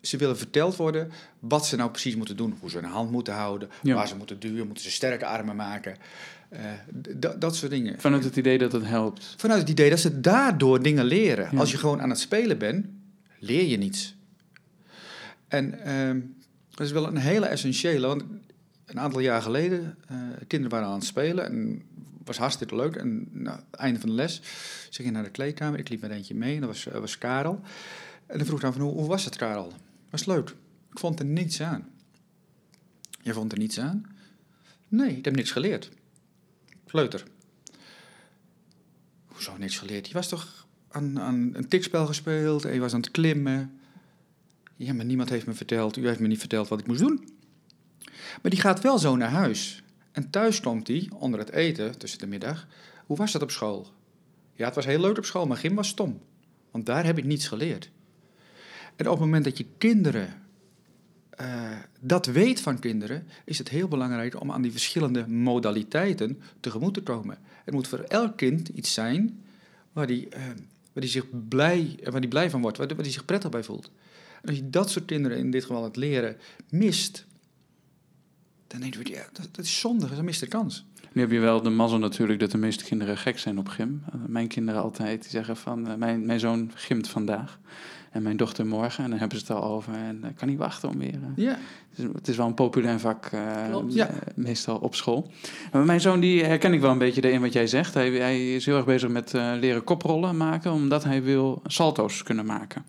[0.00, 2.56] Ze willen verteld worden wat ze nou precies moeten doen.
[2.60, 3.94] Hoe ze een hand moeten houden, Ja.
[3.94, 5.96] waar ze moeten duwen, moeten ze sterke armen maken.
[6.48, 6.60] Eh,
[7.38, 8.00] dat soort dingen.
[8.00, 9.34] Vanuit het idee dat het helpt.
[9.36, 11.48] Vanuit het idee dat ze daardoor dingen leren.
[11.52, 11.58] Ja.
[11.58, 12.86] Als je gewoon aan het spelen bent,
[13.38, 14.16] leer je niets.
[15.48, 16.20] En ehm,
[16.74, 18.22] dat is wel een hele essentiële, want
[18.86, 21.82] een aantal jaar geleden, eh kinderen waren aan het spelen en
[22.28, 22.96] was hartstikke leuk.
[22.96, 24.40] En nou, het einde van de les,
[24.90, 27.18] ze ging naar de kleedkamer, ik liep met eentje mee en dat was, eh, was
[27.18, 27.60] Karel.
[28.26, 29.72] En dan vroeg dan van, hoe, hoe was het Karel?
[30.10, 30.48] Was leuk?
[30.90, 31.88] Ik vond er niets aan.
[33.22, 34.06] Je vond er niets aan?
[34.88, 35.90] Nee, ik heb niks geleerd.
[36.86, 37.24] Kleuter.
[39.26, 40.06] hoezo niks geleerd?
[40.08, 43.80] Je was toch aan, aan een tikspel gespeeld en je was aan het klimmen.
[44.76, 47.28] Ja, maar niemand heeft me verteld, u heeft me niet verteld wat ik moest doen.
[48.42, 49.82] Maar die gaat wel zo naar huis.
[50.18, 52.66] En thuis komt hij, onder het eten, tussen de middag.
[53.06, 53.92] Hoe was dat op school?
[54.54, 56.20] Ja, het was heel leuk op school, maar Gym was stom.
[56.70, 57.90] Want daar heb ik niets geleerd.
[58.96, 60.42] En op het moment dat je kinderen
[61.30, 66.94] eh, dat weet van kinderen, is het heel belangrijk om aan die verschillende modaliteiten tegemoet
[66.94, 67.38] te komen.
[67.64, 69.42] Het moet voor elk kind iets zijn
[69.92, 70.42] waar die, eh,
[70.92, 73.50] waar die zich blij, waar die blij van wordt, waar die, waar die zich prettig
[73.50, 73.90] bij voelt.
[74.42, 76.36] En als je dat soort kinderen, in dit geval het leren,
[76.68, 77.26] mist,
[78.68, 80.86] dan denk je, ja, dat, dat is zonde, dat mist de kans.
[81.12, 84.02] Nu heb je wel de mazzel natuurlijk dat de meeste kinderen gek zijn op gym.
[84.14, 87.58] Uh, mijn kinderen altijd, die zeggen van, uh, mijn, mijn zoon gymt vandaag
[88.10, 89.04] en mijn dochter morgen.
[89.04, 91.18] En dan hebben ze het al over en ik kan niet wachten om weer...
[91.36, 91.58] Ja,
[91.90, 93.30] het, is, het is wel een populair vak.
[93.88, 94.10] Ja.
[94.34, 95.30] meestal op school.
[95.72, 97.94] Maar mijn zoon, die herken ik wel een beetje in wat jij zegt.
[97.94, 102.22] Hij, hij is heel erg bezig met eh, leren koprollen maken, omdat hij wil salto's
[102.22, 102.84] kunnen maken.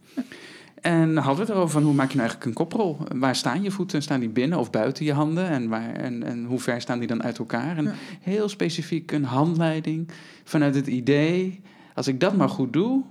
[0.82, 2.98] En hadden we het erover van hoe maak je nou eigenlijk een koprol?
[3.16, 4.02] Waar staan je voeten?
[4.02, 5.48] Staan die binnen of buiten je handen?
[5.48, 7.78] En, waar, en, en hoe ver staan die dan uit elkaar?
[7.78, 7.94] En Ja.
[8.22, 10.08] heel specifiek een handleiding
[10.44, 11.62] vanuit het idee...
[11.94, 13.04] als ik dat maar goed doe,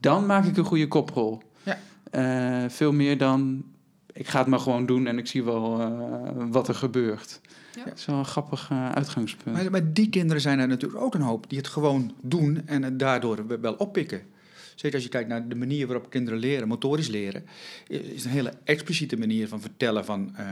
[0.00, 1.42] dan maak ik een goede koprol.
[1.62, 1.78] Ja.
[2.10, 3.64] Eh, veel meer dan...
[4.12, 5.88] ik ga het maar gewoon doen en ik zie wel eh,
[6.50, 7.40] wat er gebeurt.
[7.76, 7.84] Ja.
[7.84, 9.56] Dat is wel een grappig eh, uitgangspunt.
[9.56, 12.82] maar, maar die kinderen zijn er natuurlijk ook een hoop die het gewoon doen en
[12.82, 14.20] het daardoor wel oppikken.
[14.76, 17.44] Zeker als je kijkt naar de manier waarop kinderen leren, motorisch leren,
[17.88, 20.46] is een hele expliciete manier van vertellen van eh,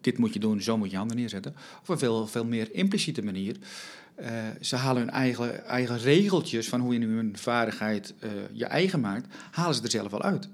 [0.00, 1.54] dit moet je doen, zo moet je handen neerzetten.
[1.82, 3.56] Of een veel, veel meer impliciete manier.
[4.14, 9.00] Eh, ze halen hun eigen, eigen regeltjes van hoe je een vaardigheid eh, je eigen
[9.00, 10.48] maakt, halen ze er zelf wel uit.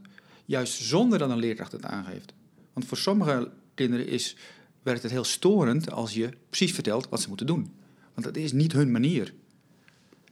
[0.44, 2.32] Juist zonder dat een leerkracht het aangeeft.
[2.72, 4.36] Want voor sommige kinderen is,
[4.82, 7.72] werkt het heel storend als je precies vertelt wat ze moeten doen.
[8.14, 9.32] Want dat is niet hun manier.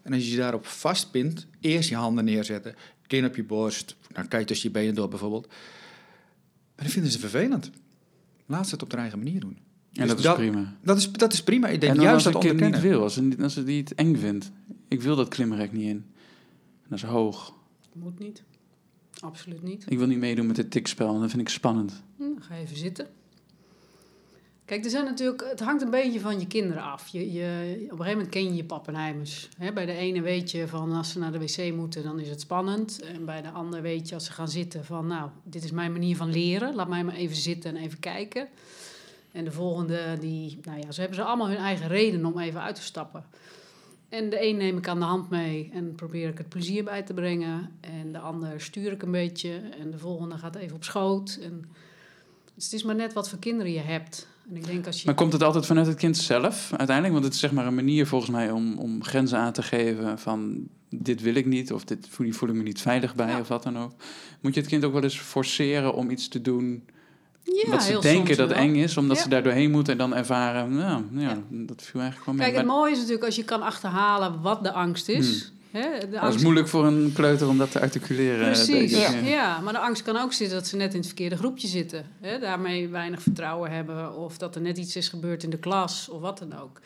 [0.03, 2.75] En als je je daarop vastpint, eerst je handen neerzetten,
[3.07, 5.47] kin op je borst, nou, kijk tussen je benen door bijvoorbeeld.
[5.47, 7.71] Maar dan vinden ze vervelend.
[8.47, 9.57] Laat ze het op hun eigen manier doen.
[9.93, 10.77] en dus dat is dat- prima.
[10.83, 11.69] Dat is, dat is prima.
[11.69, 13.53] Ik denk en dan juist als dat een kind niet wil, als ze, niet- als
[13.55, 14.51] ze die het eng vindt.
[14.89, 16.05] Ik wil dat klimrek niet in.
[16.89, 17.55] Dat is hoog.
[17.93, 18.43] Moet niet.
[19.21, 19.85] Absoluut niet.
[19.89, 22.03] Ik wil niet meedoen met dit tikspel, dat vind ik spannend.
[22.17, 23.07] Hm, dan ga even zitten.
[24.73, 27.09] Kijk, er zijn natuurlijk, het hangt een beetje van je kinderen af.
[27.09, 29.49] Je, je, op een gegeven moment ken je je pappenheimers.
[29.59, 32.29] Hè, bij de ene weet je van als ze naar de wc moeten, dan is
[32.29, 33.01] het spannend.
[33.03, 35.93] En bij de ander weet je als ze gaan zitten van nou, dit is mijn
[35.93, 36.75] manier van leren.
[36.75, 38.49] Laat mij maar even zitten en even kijken.
[39.33, 42.63] En de volgende, die, nou ja, ze hebben ze allemaal hun eigen reden om even
[42.63, 43.25] uit te stappen.
[44.09, 47.03] En de een neem ik aan de hand mee en probeer ik het plezier bij
[47.03, 47.71] te brengen.
[47.81, 49.61] En de ander stuur ik een beetje.
[49.81, 51.39] En de volgende gaat even op schoot.
[51.43, 51.65] En
[52.55, 54.31] dus het is maar net wat voor kinderen je hebt.
[54.51, 55.07] En ik denk als je...
[55.07, 57.13] Maar komt het altijd vanuit het kind zelf uiteindelijk?
[57.13, 60.19] Want het is zeg maar een manier volgens mij om, om grenzen aan te geven
[60.19, 63.41] van dit wil ik niet of dit voel, voel ik me niet veilig bij Ja.
[63.41, 63.93] of wat dan ook.
[64.41, 66.85] Moet je het kind ook wel eens forceren om iets te doen
[67.43, 68.59] ja, wat ze denken dat wel.
[68.59, 69.23] eng is, omdat Ja.
[69.23, 71.39] ze daar doorheen moeten en dan ervaren, nou ja, Ja.
[71.51, 72.45] dat viel eigenlijk wel mee.
[72.47, 75.53] Kijk, het mooie is natuurlijk als je kan achterhalen wat de angst is.
[75.73, 78.45] Hè, de dat is moeilijk voor een kleuter om dat te articuleren.
[78.45, 79.11] Precies, ja.
[79.11, 79.61] ja.
[79.61, 82.07] Maar de angst kan ook zitten dat ze net in het verkeerde groepje zitten.
[82.21, 84.17] Hè, daarmee weinig vertrouwen hebben.
[84.17, 86.81] Of dat er net iets is gebeurd in de klas of wat dan ook.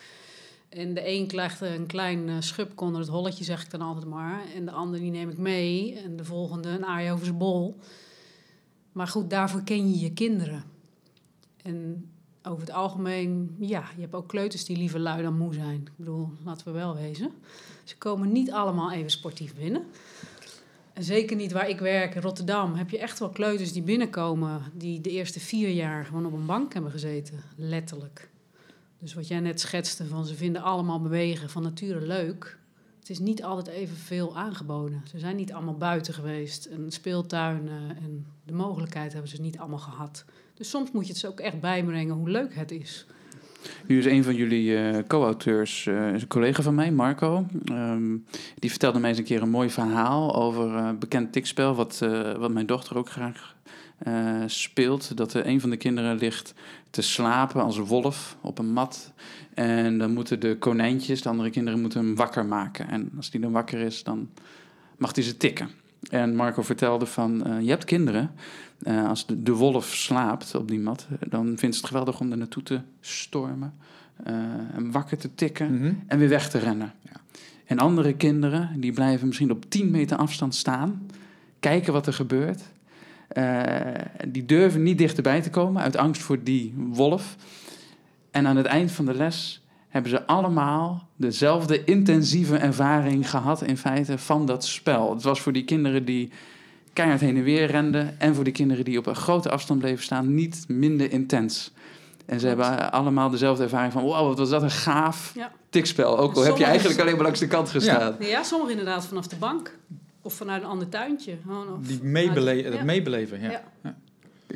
[0.69, 4.07] En de een krijgt een klein eh, schub onder het holletje, zeg ik dan altijd
[4.07, 4.41] maar.
[4.57, 5.99] En de ander die neem ik mee.
[6.05, 7.79] En de volgende een aai over zijn bol.
[8.93, 10.65] Maar goed, daarvoor ken je je kinderen.
[11.63, 12.11] En
[12.47, 15.81] over het algemeen, ja, je hebt ook kleuters die liever lui dan moe zijn.
[15.81, 17.31] Ik bedoel, laten we wel wezen.
[17.85, 19.83] Ze komen niet allemaal even sportief binnen.
[20.93, 24.63] En zeker niet waar ik werk, in Rotterdam, heb je echt wel kleuters die binnenkomen...
[24.75, 28.31] die de eerste vier jaar gewoon op een bank hebben gezeten, letterlijk.
[28.99, 32.59] Dus wat jij net schetste, van ze vinden allemaal bewegen van nature leuk...
[32.99, 35.03] het is niet altijd evenveel aangeboden.
[35.11, 37.97] Ze zijn niet allemaal buiten geweest en speeltuinen...
[37.97, 40.25] en de mogelijkheid hebben ze niet allemaal gehad.
[40.57, 43.07] Dus soms moet je het ze ook echt bijbrengen hoe leuk het is.
[43.87, 47.47] Nu is een van jullie eh, co-auteurs, eh, een collega van mij, Marco.
[47.65, 48.17] Ehm,
[48.59, 52.01] die vertelde mij eens een keer een mooi verhaal over eh, een bekend tikspel, wat,
[52.03, 53.57] eh, wat mijn dochter ook graag
[53.99, 55.17] eh, speelt.
[55.17, 56.55] Dat er een van de kinderen ligt
[56.91, 59.13] te slapen als wolf op een mat.
[59.55, 62.89] En dan moeten de konijntjes, de andere kinderen, moeten hem wakker maken.
[62.89, 64.31] En als die dan wakker is, dan
[64.97, 65.71] mag hij ze tikken.
[66.11, 68.31] En Marco vertelde van, eh, je hebt kinderen.
[68.83, 72.21] Eh, als de, de wolf slaapt op die mat, eh, dan vindt ze het geweldig
[72.21, 73.75] om er naartoe te stormen.
[74.25, 74.35] eh,
[74.73, 75.93] hem wakker te tikken Mhm.
[76.07, 76.93] en weer weg te rennen.
[77.03, 77.21] Ja.
[77.67, 81.07] En andere kinderen, die blijven misschien op 10 meter afstand staan,
[81.61, 82.63] kijken wat er gebeurt.
[84.29, 87.37] Die durven niet dichterbij te komen uit angst voor die wolf.
[88.31, 93.77] En aan het eind van de les hebben ze allemaal dezelfde intensieve ervaring gehad in
[93.77, 95.15] feite van dat spel.
[95.15, 96.31] Het was voor die kinderen die
[96.93, 100.05] keihard heen en weer renden en voor die kinderen die op een grote afstand bleven
[100.05, 101.73] staan niet minder intens.
[102.27, 105.53] En ze hebben allemaal dezelfde ervaring van, wow, wat was dat een gaaf Ja.
[105.71, 106.19] tikspel.
[106.19, 108.17] Ook al heb je eigenlijk alleen maar langs de kant gestaan.
[108.19, 109.79] Ja, sommigen inderdaad vanaf de bank.
[110.23, 111.37] Of vanuit een ander tuintje.
[111.81, 112.85] Die meebele het ja.
[112.85, 113.63] meebeleven, ja.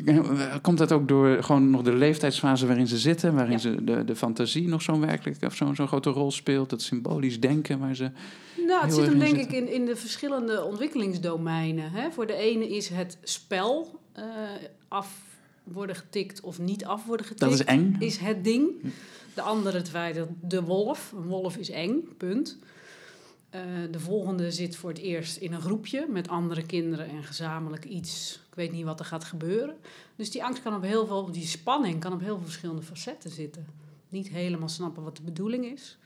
[0.04, 0.58] Ja.
[0.62, 3.58] Komt dat ook door gewoon nog de leeftijdsfase waarin ze zitten, waarin Ja.
[3.58, 7.40] ze de, de fantasie nog zo'n werkelijk of zo'n zo'n grote rol speelt, dat symbolisch
[7.40, 8.10] denken waar ze.
[8.66, 11.90] Nou, het zit hem denk ik in, in de verschillende ontwikkelingsdomeinen.
[11.90, 12.10] Hè?
[12.10, 14.24] Voor de ene is het spel eh,
[14.88, 15.22] af
[15.64, 17.50] worden getikt of niet af worden getikt.
[17.50, 17.96] Dat is eng.
[17.98, 18.70] is het ding.
[19.34, 19.90] De andere het
[20.42, 22.58] de wolf, een wolf is eng, punt.
[23.50, 27.84] Eh, de volgende zit voor het eerst in een groepje met andere kinderen en gezamenlijk
[27.84, 28.40] iets.
[28.48, 29.76] Ik weet niet wat er gaat gebeuren.
[30.16, 33.30] Dus die angst kan op heel veel, die spanning kan op heel veel verschillende facetten
[33.30, 33.66] zitten.
[34.08, 35.98] Niet helemaal snappen wat de bedoeling is.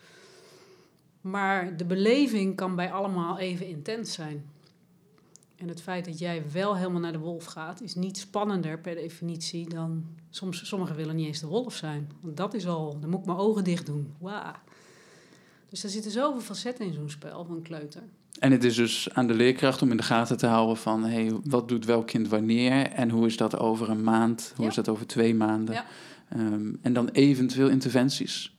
[1.20, 4.44] Maar de beleving kan bij allemaal even intens zijn.
[5.56, 8.94] En het feit dat jij wel helemaal naar de wolf gaat, is niet spannender per
[8.94, 10.04] definitie dan.
[10.30, 12.10] Soms, sommigen willen niet eens de wolf zijn.
[12.20, 14.14] Want dat is al, dan moet ik mijn ogen dicht doen.
[14.18, 14.54] Wauw.
[15.74, 18.02] Dus er zitten zoveel facetten in zo'n spel van kleuter.
[18.38, 21.32] En het is dus aan de leerkracht om in de gaten te houden van hey,
[21.44, 24.70] wat doet welk kind wanneer en hoe is dat over een maand, hoe Ja.
[24.70, 25.74] is dat over twee maanden.
[25.74, 25.86] Ja.
[26.28, 28.56] Ehm, en dan eventueel interventies.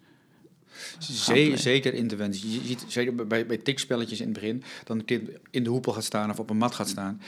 [1.00, 2.52] Zee- zeker interventie.
[2.52, 5.94] Je ziet zeker bij, bij tikspelletjes in het begin, dan een kind in de hoepel
[5.94, 7.22] gaat staan of op een mat gaat staan.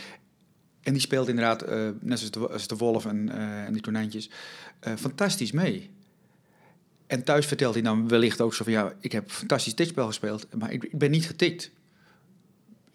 [0.81, 3.81] En die speelt inderdaad, eh, net zoals de, als de wolf en, eh, en die
[3.81, 4.29] konijntjes,
[4.79, 5.89] eh, fantastisch mee.
[7.07, 10.47] En thuis vertelt hij dan wellicht ook zo van, ja, ik heb fantastisch tikspel gespeeld,
[10.57, 11.71] maar ik, ik ben niet getikt.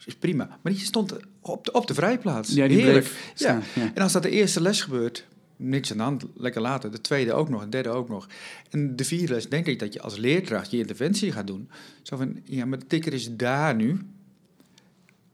[0.04, 0.58] Is prima.
[0.62, 2.54] Maar die stond op de, op de vrijplaats.
[2.54, 3.32] Ja, die Heerlijk.
[3.34, 3.62] Ja.
[3.74, 6.90] En als dat de eerste les gebeurt, niks aan de hand, lekker later.
[6.90, 8.26] De tweede ook nog, de derde ook nog.
[8.70, 11.70] En de vierde les denk ik dat je als leerkracht je interventie gaat doen.
[12.02, 14.00] Zo van, ja, maar de tikker is daar nu.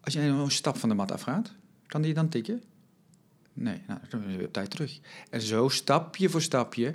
[0.01, 1.53] Als jij nou een stap van de mat afgaat,
[1.87, 2.63] kan die dan tikken?
[3.61, 4.99] Nee, nou, dan is weer op tijd terug.
[5.31, 6.95] En zo stapje voor stapje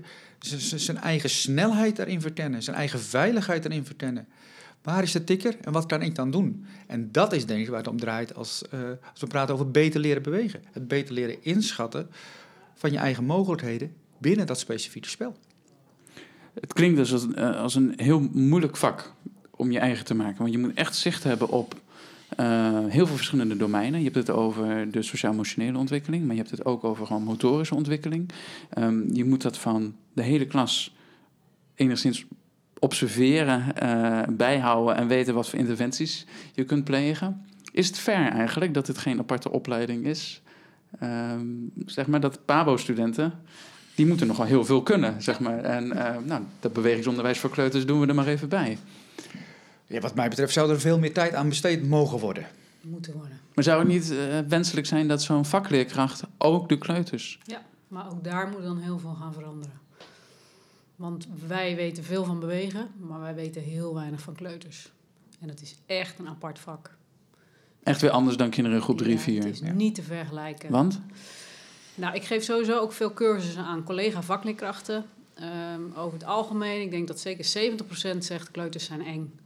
[0.76, 4.28] zijn eigen snelheid daarin verkennen, zijn eigen veiligheid daarin verkennen.
[4.82, 6.65] Waar is de tikker en wat kan ik dan doen?
[6.88, 8.80] En dat is denk ik waar het om draait als, eh,
[9.12, 10.63] als we praten over beter leren bewegen.
[10.71, 12.10] Het beter leren inschatten
[12.73, 15.38] van je eigen mogelijkheden binnen dat specifieke spel.
[16.54, 19.13] Het klinkt dus als, eh, als een heel moeilijk vak
[19.52, 20.38] om je eigen te maken.
[20.38, 21.82] Want je moet echt zicht hebben op
[22.38, 24.00] eh, heel veel verschillende domeinen.
[24.00, 27.76] Je hebt het over de sociaal-emotionele ontwikkeling, maar je hebt het ook over gewoon motorische
[27.76, 28.30] ontwikkeling.
[28.69, 30.96] Ehm, je moet dat van de hele klas
[31.76, 32.26] enigszins
[32.80, 37.46] observeren, eh, bijhouden en weten wat voor interventies je kunt plegen.
[37.72, 40.41] Is het fair eigenlijk dat het geen aparte opleiding is?
[41.00, 41.46] Ehm,
[41.86, 43.34] zeg maar dat PABO-studenten
[43.96, 45.60] die moeten nogal heel veel kunnen, zeg maar.
[45.60, 48.78] En eh, nou, dat bewegingsonderwijs voor kleuters doen we er maar even bij.
[49.86, 52.48] Ja, wat mij betreft zou er veel meer tijd aan besteed mogen worden.
[52.82, 53.39] Moeten worden.
[53.54, 57.39] Maar zou het niet eh, wenselijk zijn dat zo'n vakleerkracht ook de kleuters...
[57.46, 59.82] Ja, maar ook daar moet dan heel veel gaan veranderen.
[60.96, 64.91] Want wij weten veel van bewegen, maar wij weten heel weinig van kleuters.
[65.39, 66.96] En het is echt een apart vak.
[67.84, 69.43] echt weer anders dan kinderen in groep 3, Ja, 4...
[69.43, 70.72] Het is niet te vergelijken.
[70.72, 71.00] Want?
[71.96, 75.06] Nou, ik geef sowieso ook veel cursussen aan collega vakleerkrachten.
[75.34, 79.39] Ehm, over het algemeen, ik denk dat zeker 70% zegt kleuters zijn eng.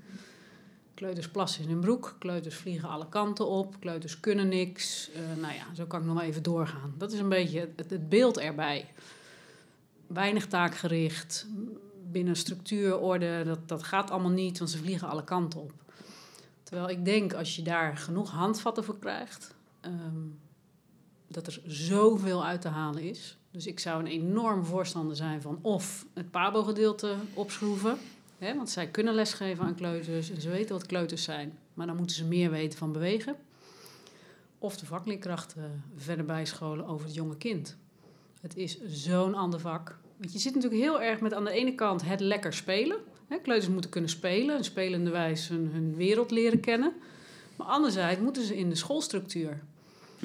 [0.97, 5.09] Kleuters plassen in hun broek, kleuters vliegen alle kanten op, kleuters kunnen niks.
[5.11, 6.93] Eh, nou ja, zo kan ik nog wel even doorgaan.
[6.97, 8.89] Dat is een beetje het, beeld erbij.
[10.07, 11.47] Weinig taakgericht,
[12.11, 15.71] binnen structuur, orde, dat, dat gaat allemaal niet, want ze vliegen alle kanten op.
[16.63, 20.25] Terwijl ik denk, als je daar genoeg handvatten voor krijgt, ehm,
[21.27, 23.37] dat er zoveel uit te halen is.
[23.51, 27.97] Dus ik zou een enorm voorstander zijn van of het PABO-gedeelte opschroeven.
[28.37, 31.57] Hè, want zij kunnen lesgeven aan kleuters en ze weten wat kleuters zijn.
[31.73, 33.35] Maar dan moeten ze meer weten van bewegen.
[34.59, 37.77] Of de vakleerkrachten verder bijscholen over het jonge kind.
[38.41, 39.97] Het is zo'n ander vak.
[40.17, 42.97] Want je zit natuurlijk heel erg met aan de ene kant het lekker spelen.
[43.27, 46.93] Hè, kleuters moeten kunnen spelen en spelende wijze hun, hun wereld leren kennen.
[47.55, 49.59] Maar anderzijds moeten ze in de schoolstructuur.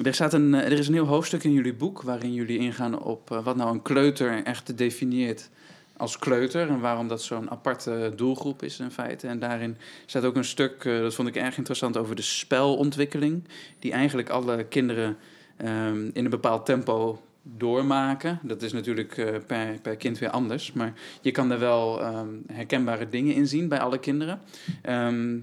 [0.03, 3.03] Er, staat een, eh, er is een heel hoofdstuk in jullie boek waarin jullie ingaan
[3.03, 5.49] op eh, wat nou een kleuter echt definieert
[5.97, 9.27] als kleuter en waarom dat zo'n aparte doelgroep is in feite.
[9.27, 13.43] En daarin staat ook een stuk, eh, dat vond ik erg interessant, over de spelontwikkeling,
[13.79, 15.17] die eigenlijk alle kinderen
[15.57, 18.39] ehm, in een bepaald tempo doormaken.
[18.43, 22.27] Dat is natuurlijk eh, per, per kind weer anders, maar je kan er wel ehm,
[22.51, 24.41] herkenbare dingen in zien bij alle kinderen.
[24.81, 25.39] Ehm,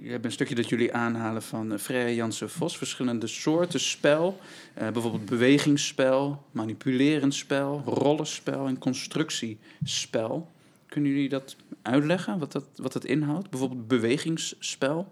[0.00, 2.78] je hebt een stukje dat jullie aanhalen van uh, Freya Jansen-Vos.
[2.78, 4.38] Verschillende soorten spel.
[4.78, 10.50] Uh, bijvoorbeeld bewegingsspel, manipulerend spel, rollenspel en constructiespel.
[10.86, 13.50] Kunnen jullie dat uitleggen, wat dat, wat dat inhoudt?
[13.50, 15.08] Bijvoorbeeld bewegingsspel?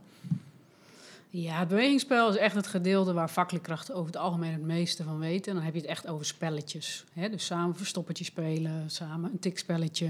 [1.31, 5.19] Ja, het bewegingsspel is echt het gedeelte waar vakleerkrachten over het algemeen het meeste van
[5.19, 5.51] weten.
[5.51, 7.05] En dan heb je het echt over spelletjes.
[7.12, 7.31] Hè?
[7.31, 10.09] Dus samen verstoppertje spelen, samen een tikspelletje.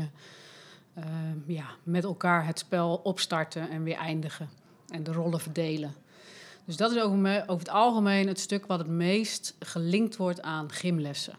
[0.99, 1.05] Uh,
[1.47, 4.49] ja, met elkaar het spel opstarten en weer eindigen.
[4.89, 5.95] En de rollen verdelen.
[6.65, 10.73] Dus dat is over, over het algemeen het stuk wat het meest gelinkt wordt aan
[10.73, 11.35] gymlessen.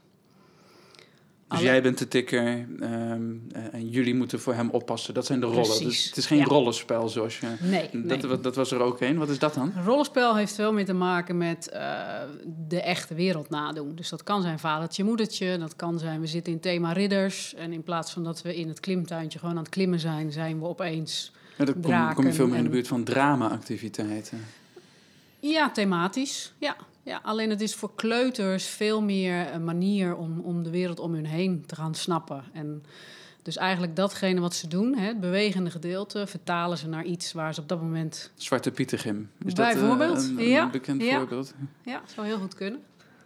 [1.47, 5.13] Dus jij bent de tikker um, en jullie moeten voor hem oppassen.
[5.13, 5.83] Dat zijn de rollen.
[5.83, 7.47] Dus het is geen rollenspel zoals je...
[7.59, 8.39] Nee, dat, nee.
[8.39, 9.17] dat was er ook een.
[9.17, 9.73] Wat is dat dan?
[9.85, 11.79] rollenspel heeft veel meer te maken met uh,
[12.67, 13.95] de echte wereld nadoen.
[13.95, 15.57] Dus dat kan zijn vadertje, moedertje.
[15.57, 17.53] Dat kan zijn, we zitten in thema ridders.
[17.55, 20.31] En in plaats van dat we in het klimtuintje gewoon aan het klimmen zijn...
[20.31, 24.45] zijn we opeens ja, dan kom, kom, je veel meer in de buurt van drama-activiteiten.
[25.39, 26.53] Ja, thematisch.
[26.57, 26.75] Ja,
[27.07, 31.13] ja, alleen het is voor kleuters veel meer een manier om, om de wereld om
[31.13, 32.43] hun heen te gaan snappen.
[32.53, 32.83] En
[33.41, 37.53] dus eigenlijk datgene wat ze doen, hè, het bewegende gedeelte, vertalen ze naar iets waar
[37.53, 38.31] ze op dat moment...
[38.35, 39.29] Zwarte Pietergym.
[39.45, 41.17] Is Bijvoorbeeld, dat uh, een, ja, een bekend ja.
[41.17, 41.53] voorbeeld?
[41.81, 42.79] Ja, zou heel goed kunnen.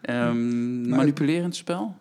[0.09, 1.95] Um, manipulerend spel?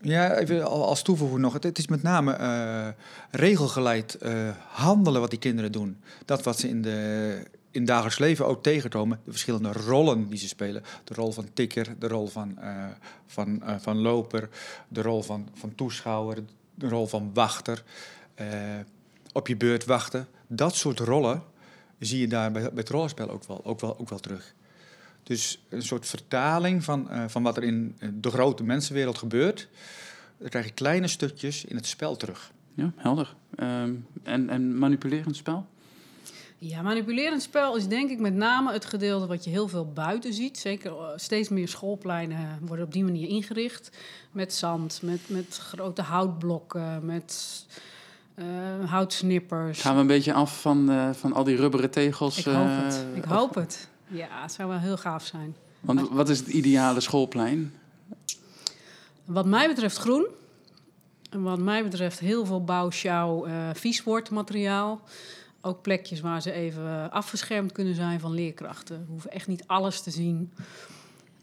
[0.00, 1.52] Ja, even als toevoeging nog.
[1.52, 2.88] Het, is met name uh,
[3.30, 5.96] regelgeleid uh, handelen wat die kinderen doen.
[6.24, 7.42] Dat wat ze in de
[7.74, 9.20] in dagelijks leven ook tegenkomen.
[9.24, 10.82] De verschillende rollen die ze spelen.
[11.04, 12.86] De rol van tikker, de rol van, uh,
[13.26, 14.48] van, uh, van loper,
[14.88, 16.38] de rol van, van toeschouwer,
[16.74, 17.82] de rol van wachter.
[18.40, 18.46] Uh,
[19.32, 20.26] op je beurt wachten.
[20.46, 21.42] Dat soort rollen
[21.98, 24.54] zie je daar bij, bij het rollenspel ook wel, ook, wel, ook wel terug.
[25.22, 29.68] Dus een soort vertaling van, van wat er in de grote mensenwereld gebeurt.
[30.38, 32.52] Dan krijg je kleine stukjes in het spel terug.
[32.74, 33.34] Ja, helder.
[33.60, 35.66] Um, en, en manipulerend spel?
[36.66, 40.32] Ja, manipulerend spel is denk ik met name het gedeelte wat je heel veel buiten
[40.32, 40.58] ziet.
[40.58, 43.90] Zeker steeds meer schoolpleinen worden op die manier ingericht.
[44.32, 47.64] Met zand, met, met grote houtblokken, met
[48.34, 48.44] uh,
[48.90, 49.80] houtsnippers.
[49.80, 52.38] Gaan we een beetje af van, uh, van al die rubberen tegels?
[52.38, 53.06] Ik hoop het.
[53.14, 53.88] Ik hoop het.
[54.06, 55.56] Ja, het zou wel heel gaaf zijn.
[55.80, 57.74] Want wat is het ideale schoolplein?
[59.24, 60.26] Wat mij betreft groen.
[61.30, 65.00] En wat mij betreft heel veel bouw, sjouw, uh, vieswoordmateriaal
[65.64, 68.98] ook plekjes waar ze even afgeschermd kunnen zijn van leerkrachten.
[68.98, 70.52] We hoeven echt niet alles te zien.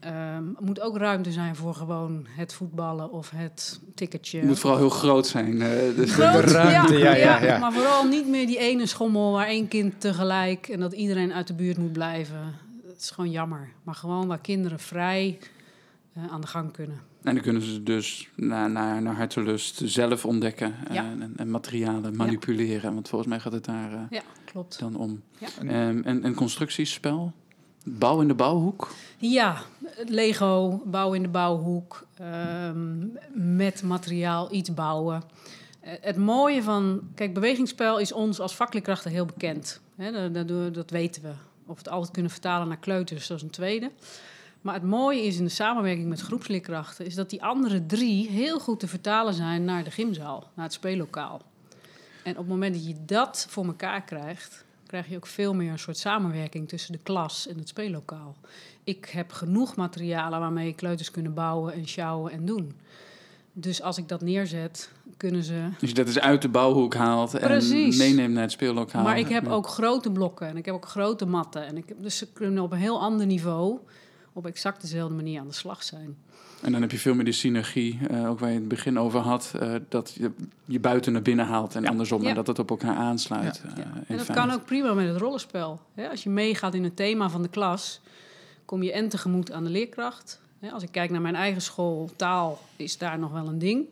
[0.04, 0.10] Um,
[0.56, 4.38] er moet ook ruimte zijn voor gewoon het voetballen of het ticketje.
[4.38, 5.54] Het moet vooral heel groot zijn.
[5.54, 8.86] Uh, dus groot, de ruimte, ja, ja, ja, ja, Maar vooral niet meer die ene
[8.86, 10.68] schommel waar één kind tegelijk...
[10.68, 12.54] en dat iedereen uit de buurt moet blijven.
[12.86, 13.68] Het is gewoon jammer.
[13.82, 15.38] Maar gewoon waar kinderen vrij
[16.16, 17.00] uh, aan de gang kunnen.
[17.22, 21.04] En dan kunnen ze dus naar, naar, naar hartelust zelf ontdekken ja.
[21.04, 22.88] en, en, materialen manipuleren.
[22.88, 22.94] Ja.
[22.94, 24.78] Want volgens mij gaat het daar uh, ja, klopt.
[24.78, 25.22] dan om.
[25.38, 25.88] Ja.
[25.88, 27.32] Um, en, en constructiespel?
[27.84, 28.90] Bouw in de bouwhoek?
[29.18, 29.62] Ja,
[30.06, 32.06] Lego, bouw in de bouwhoek.
[32.20, 35.22] Um, met materiaal iets bouwen.
[35.84, 37.00] Uh, het mooie van...
[37.14, 39.80] Kijk, bewegingsspel is ons als vakleerkrachten heel bekend.
[39.96, 41.28] Hè, dat, dat, dat weten we.
[41.66, 43.90] Of we het altijd kunnen vertalen naar kleuters, dat is een tweede.
[44.62, 47.06] Maar het mooie is in de samenwerking met groepsleerkrachten...
[47.06, 50.74] is dat die andere drie heel goed te vertalen zijn naar de gymzaal, naar het
[50.74, 51.42] speellokaal.
[52.24, 54.64] En op het moment dat je dat voor elkaar krijgt...
[54.86, 58.36] krijg je ook veel meer een soort samenwerking tussen de klas en het speellokaal.
[58.84, 62.72] Ik heb genoeg materialen waarmee kleuters kunnen bouwen en sjouwen en doen.
[63.52, 65.68] Dus als ik dat neerzet, kunnen ze...
[65.78, 67.98] Dus je dat is uit de bouwhoek haalt Precies.
[67.98, 69.02] en meeneemt naar het speellokaal.
[69.02, 71.66] Maar ik heb ook grote blokken en ik heb ook grote matten.
[71.66, 73.78] En ik heb, dus ze kunnen op een heel ander niveau
[74.32, 76.16] op exact dezelfde manier aan de slag zijn.
[76.62, 79.20] En dan heb je veel meer de synergie, uh, ook waar je het begin over
[79.20, 80.30] had, uh, dat je
[80.64, 81.88] je buiten naar binnen haalt en ja.
[81.88, 82.28] andersom, ja.
[82.28, 83.62] en dat het op elkaar aansluit.
[83.76, 83.78] Ja.
[83.78, 85.80] Uh, en dat kan ook prima met het rollenspel.
[85.94, 86.08] Hè?
[86.08, 88.00] Als je meegaat in het thema van de klas,
[88.64, 90.40] kom je en tegemoet aan de leerkracht.
[90.58, 90.70] Hè?
[90.70, 93.86] Als ik kijk naar mijn eigen school, taal is daar nog wel een ding.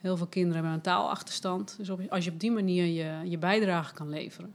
[0.00, 1.74] Heel veel kinderen hebben een taalachterstand.
[1.78, 4.52] Dus op, als je op die manier je, je bijdrage kan leveren,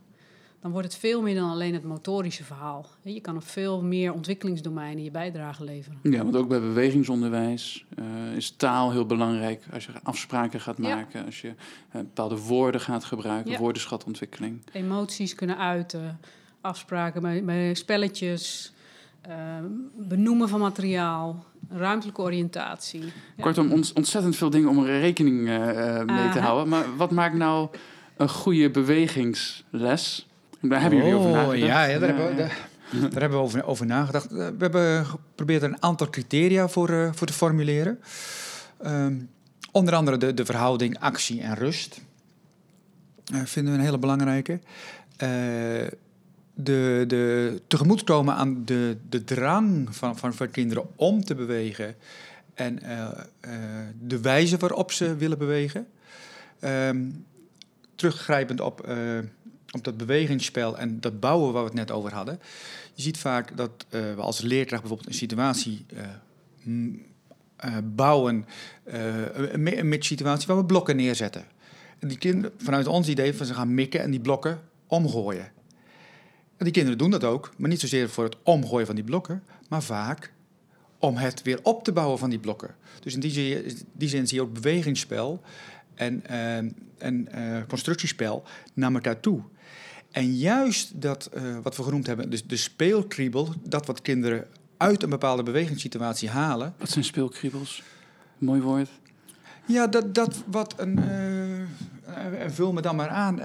[0.62, 2.86] dan wordt het veel meer dan alleen het motorische verhaal.
[3.02, 6.00] Je kan op veel meer ontwikkelingsdomeinen je bijdrage leveren.
[6.04, 9.64] Ja, want ook bij bewegingsonderwijs uh, is taal heel belangrijk.
[9.74, 11.26] Als je afspraken gaat maken, ja.
[11.26, 11.54] als je uh,
[11.92, 13.58] bepaalde woorden gaat gebruiken, ja.
[13.58, 14.62] woordenschatontwikkeling.
[14.72, 16.20] Emoties kunnen uiten,
[16.62, 18.74] afspraken bij, bij spelletjes,
[19.28, 19.34] uh,
[19.98, 23.04] benoemen van materiaal, ruimtelijke oriëntatie.
[23.36, 23.44] Ja.
[23.44, 26.32] Kortom, ont ontzettend veel dingen om er rekening mee Aha.
[26.32, 26.70] te houden.
[26.70, 27.70] Maar wat maakt nou
[28.18, 30.29] een goede bewegingsles?
[30.62, 31.60] Daar hebben jullie oh, over nagedacht.
[31.60, 32.58] Ja, ja, daar, hebben, we, daar,
[32.92, 34.32] daar, hebben we over, over, nagedacht.
[34.32, 38.00] We hebben geprobeerd een aantal criteria voor, uh, voor te formuleren.
[38.86, 39.30] Um,
[39.72, 42.02] onder andere de, de verhouding actie en rust.
[43.34, 44.52] Uh, vinden we een hele belangrijke.
[44.54, 45.30] Uh,
[46.54, 51.96] de, de tegemoetkomen aan de, de drang van, van, van kinderen om te bewegen.
[52.54, 52.80] En
[54.00, 55.88] de wijze waarop ze willen bewegen.
[56.64, 57.26] Um,
[58.00, 58.98] teruggrijpend op, eh,
[59.72, 62.40] op dat bewegingsspel en dat bouwen waar we het net over hadden.
[62.94, 66.06] Je ziet vaak dat eh, we als leerkracht bijvoorbeeld een situatie eh,
[67.56, 68.46] eh, bouwen,
[68.84, 71.46] een, een situatie waar we blokken neerzetten.
[72.00, 75.52] En die kinderen, vanuit ons idee, van ze gaan mikken en die blokken omgooien.
[76.58, 79.44] En die kinderen doen dat ook, maar niet zozeer voor het omgooien van die blokken,
[79.70, 80.34] maar vaak
[81.00, 82.76] om het weer op te bouwen van die blokken.
[83.00, 85.42] Dus in die zin, die zin zie je ook bewegingsspel
[86.00, 86.58] en, eh,
[86.98, 88.44] en eh, constructiespel
[88.74, 89.42] naar elkaar toe.
[90.12, 94.48] En juist dat, eh, wat we genoemd hebben, dus de speelkriebel, dat wat kinderen
[94.78, 96.74] uit een bepaalde bewegingssituatie halen.
[96.78, 97.84] Wat zijn speelkriebels?
[98.38, 98.90] Mooi woord.
[99.66, 100.98] Ja, dat, dat wat een.
[101.00, 103.36] eh, en vul me dan maar aan.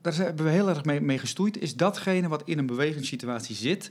[0.00, 1.58] daar hebben we heel erg mee, mee gestoeid.
[1.58, 3.90] Is datgene wat in een bewegingssituatie zit.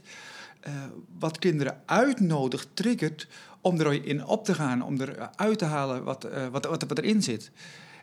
[0.62, 0.72] Eh,
[1.18, 3.26] wat kinderen uitnodigt, triggert.
[3.60, 4.82] om erin op te gaan.
[4.82, 7.50] Om eruit te halen wat, eh, wat, wat, wat erin zit.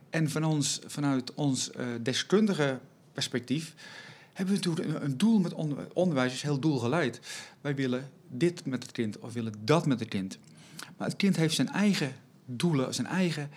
[0.09, 2.79] En van ons, vanuit ons eh, deskundige
[3.13, 3.73] perspectief.
[4.33, 7.19] hebben we natuurlijk een, een doel met onder, onderwijs, is heel doelgeleid.
[7.61, 10.37] Wij willen dit met het kind of willen dat met het kind.
[10.97, 13.49] Maar het kind heeft zijn eigen doelen, zijn eigen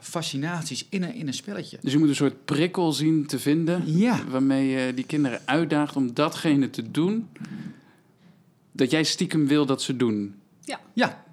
[0.00, 1.78] fascinaties in een, in een spelletje.
[1.80, 3.98] Dus je moet een soort prikkel zien te vinden...
[3.98, 4.26] Ja.
[4.28, 7.28] waarmee je die kinderen uitdaagt om datgene te doen...
[8.72, 10.40] dat jij stiekem wil dat ze doen.
[10.94, 11.24] Ja,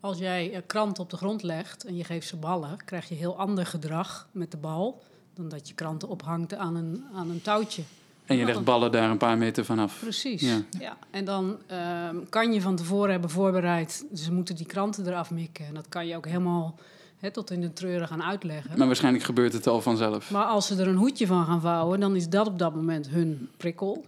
[0.00, 3.38] Als jij krant op de grond legt en je geeft ze ballen, krijg je heel
[3.38, 5.02] ander gedrag met de bal
[5.34, 7.82] dan dat je kranten ophangt aan een, aan een touwtje.
[8.24, 9.98] En je legt ballen daar een paar meter vanaf.
[10.00, 10.40] Precies.
[10.40, 10.62] Ja.
[10.78, 10.96] Ja.
[11.10, 15.66] En dan ehm, kan je van tevoren hebben voorbereid, ze moeten die kranten eraf mikken.
[15.66, 16.74] En dat kan je ook helemaal
[17.18, 18.78] hè, tot in de treuren gaan uitleggen.
[18.78, 20.30] Maar waarschijnlijk gebeurt het al vanzelf.
[20.30, 23.08] Maar als ze er een hoedje van gaan vouwen, dan is dat op dat moment
[23.08, 24.04] hun prikkel.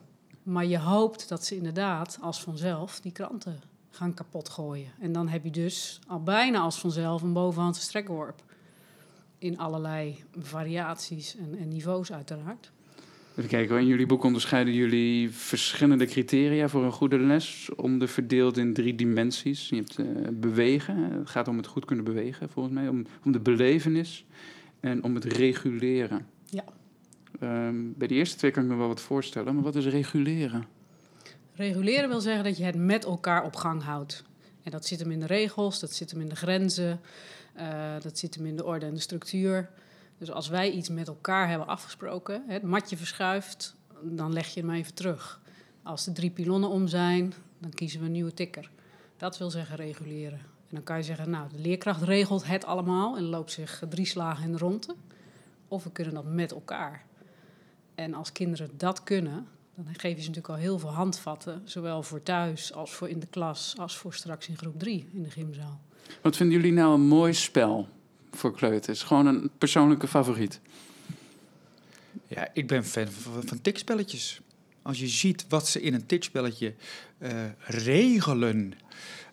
[0.48, 4.90] Maar je hoopt dat ze inderdaad als vanzelf die kranten gaan kapot gooien.
[5.00, 8.42] En dan heb je dus al bijna als vanzelf een bovenhandse strekworp.
[9.38, 12.70] In allerlei variaties en, en niveaus uiteraard.
[13.36, 17.68] Even kijken, in jullie boek onderscheiden jullie verschillende criteria voor een goede les.
[17.76, 19.68] Onderverdeeld in drie dimensies.
[19.68, 22.88] Je hebt eh, bewegen, het gaat om het goed kunnen bewegen volgens mij.
[22.88, 24.24] Om, om de belevenis
[24.80, 26.26] en om het reguleren.
[26.44, 26.64] Ja.
[27.38, 30.66] Ehm, bij de eerste twee kan ik me wel wat voorstellen, maar wat is reguleren?
[31.54, 34.24] Reguleren wil zeggen dat je het met elkaar op gang houdt.
[34.62, 37.00] En dat zit hem in de regels, dat zit hem in de grenzen,
[37.54, 39.70] eh, dat zit hem in de orde en de structuur.
[40.18, 44.70] Dus als wij iets met elkaar hebben afgesproken, het matje verschuift, dan leg je hem
[44.70, 45.40] even terug.
[45.82, 48.70] Als de drie pilonnen om zijn, dan kiezen we een nieuwe tikker.
[49.16, 50.38] Dat wil zeggen reguleren.
[50.38, 54.06] En dan kan je zeggen, nou, de leerkracht regelt het allemaal en loopt zich drie
[54.06, 54.94] slagen in de ronde.
[55.68, 57.06] Of we kunnen dat met elkaar.
[57.98, 61.62] En als kinderen dat kunnen, dan geef je ze natuurlijk al heel veel handvatten.
[61.64, 65.22] Zowel voor thuis als voor in de klas, als voor straks in groep drie in
[65.22, 65.80] de gymzaal.
[66.22, 67.88] Wat vinden jullie nou een mooi spel
[68.30, 69.02] voor kleuters?
[69.02, 70.60] Gewoon een persoonlijke favoriet.
[72.26, 74.40] ja ik ben fan van, van tikspelletjes.
[74.82, 76.74] Als je ziet wat ze in een tikspelletje
[77.18, 78.72] eh, regelen.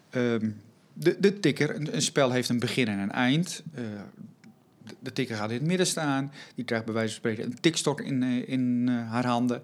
[0.10, 0.50] Ehm,
[0.94, 3.64] de, de tikker, een, een spel heeft een begin en een eind.
[3.74, 3.84] Eh,
[5.00, 6.32] de, tikker gaat in het midden staan.
[6.56, 9.62] Die krijgt bij wijze van spreken een tikstok in, eh, in eh, haar handen.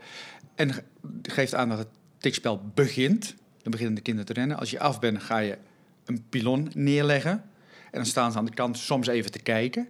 [0.55, 0.84] En ge-
[1.22, 3.36] geeft aan dat het tikspel begint.
[3.61, 4.57] Dan beginnen de kinderen te rennen.
[4.57, 5.57] Als je af bent, ga je
[6.05, 7.32] een pilon neerleggen.
[7.32, 9.88] En dan staan ze aan de kant soms even te kijken.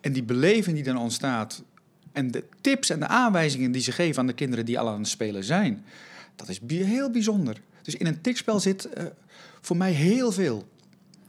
[0.00, 1.62] En die beleving die dan ontstaat...
[2.12, 4.98] en de tips en de aanwijzingen die ze geven aan de kinderen die al aan
[4.98, 5.84] het spelen zijn...
[6.36, 7.60] dat is heel bijzonder.
[7.82, 9.04] Dus in een tikspel zit eh,
[9.60, 10.68] voor mij heel veel.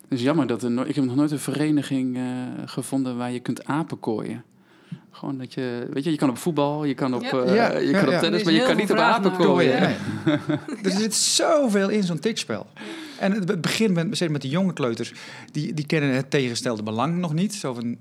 [0.10, 2.24] Het is jammer dat er no- ik heb nog nooit een vereniging eh,
[2.66, 4.43] gevonden waar je kunt apen kooien.
[5.12, 7.32] Gewoon dat je, weet je, je kan op voetbal, je kan op, Ja.
[7.32, 8.20] eh, Ja, je ja, kan op ja.
[8.20, 9.80] tennis, maar je kan niet op apen kooien.
[9.80, 9.95] Nee.
[10.84, 12.68] er zit zoveel in zo'n tikspel.
[13.20, 15.14] En het begint met, zeker met de jonge kleuters.
[15.51, 17.53] Die, die kennen het tegenstelde belang nog niet.
[17.53, 17.97] Zo van,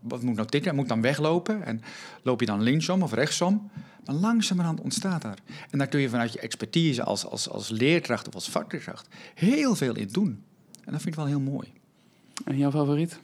[0.00, 0.74] wat moet nou tikken?
[0.74, 1.64] Moet ik dan weglopen?
[1.64, 1.82] En
[2.22, 3.70] loop je dan linksom of rechtsom?
[4.04, 5.38] Maar langzamerhand ontstaat daar.
[5.70, 9.74] En daar kun je vanuit je expertise als, als, als leerkracht of als vakleerkracht heel
[9.74, 10.42] veel in doen.
[10.86, 11.72] En dat vind ik wel heel mooi.
[12.44, 13.18] En jouw favoriet?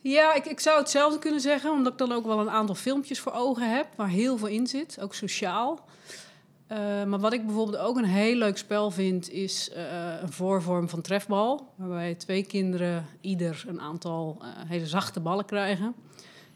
[0.00, 3.20] Ja, ik, ik zou hetzelfde kunnen zeggen, omdat ik dan ook wel een aantal filmpjes
[3.20, 5.84] voor ogen heb waar heel veel in zit, ook sociaal.
[6.66, 10.88] Eh, maar wat ik bijvoorbeeld ook een heel leuk spel vind, is eh, een voorvorm
[10.88, 11.72] van trefbal.
[11.74, 15.94] Waarbij twee kinderen ieder een aantal eh, hele zachte ballen krijgen.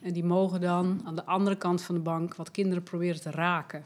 [0.01, 3.31] En die mogen dan aan de andere kant van de bank wat kinderen proberen te
[3.31, 3.85] raken.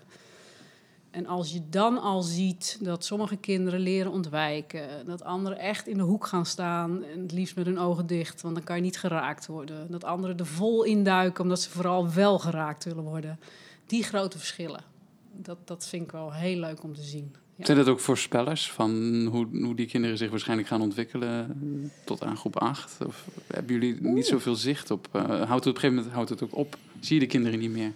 [1.12, 5.96] En als je dan al ziet dat sommige kinderen leren ontwijken, dat anderen echt in
[5.96, 8.82] de hoek gaan staan en het liefst met hun ogen dicht, want dan kan je
[8.82, 9.90] niet geraakt worden.
[9.90, 13.38] Dat anderen er vol induiken omdat ze vooral wel geraakt willen worden.
[13.86, 14.84] Die grote verschillen,
[15.32, 17.34] dat, dat vind ik wel heel leuk om te zien.
[17.56, 17.64] Ja.
[17.64, 22.24] Zijn dat ook voorspellers van hoe, hoe die kinderen zich waarschijnlijk gaan ontwikkelen eh, tot
[22.24, 22.98] aan groep 8?
[23.06, 25.08] Of hebben jullie niet zoveel zicht op?
[25.12, 26.76] eh, houdt het op een gegeven moment houdt het ook op?
[27.00, 27.92] Zie je de kinderen niet meer?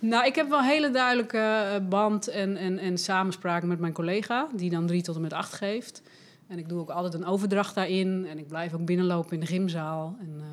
[0.00, 3.92] Nou, ik heb wel een hele duidelijke eh, band en, en, en samenspraak met mijn
[3.92, 6.02] collega, die dan drie tot en met acht geeft.
[6.50, 8.26] En ik doe ook altijd een overdracht daarin.
[8.26, 10.16] En ik blijf ook binnenlopen in de gymzaal.
[10.20, 10.46] En, eh,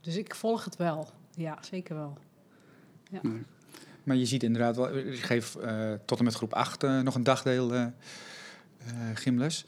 [0.00, 1.10] dus ik volg het wel.
[1.34, 2.18] Ja, zeker wel.
[4.02, 7.14] Maar je ziet inderdaad wel, ik geef eh, tot en met groep 8 eh, nog
[7.14, 7.92] een dagdeel
[9.14, 9.64] gymles.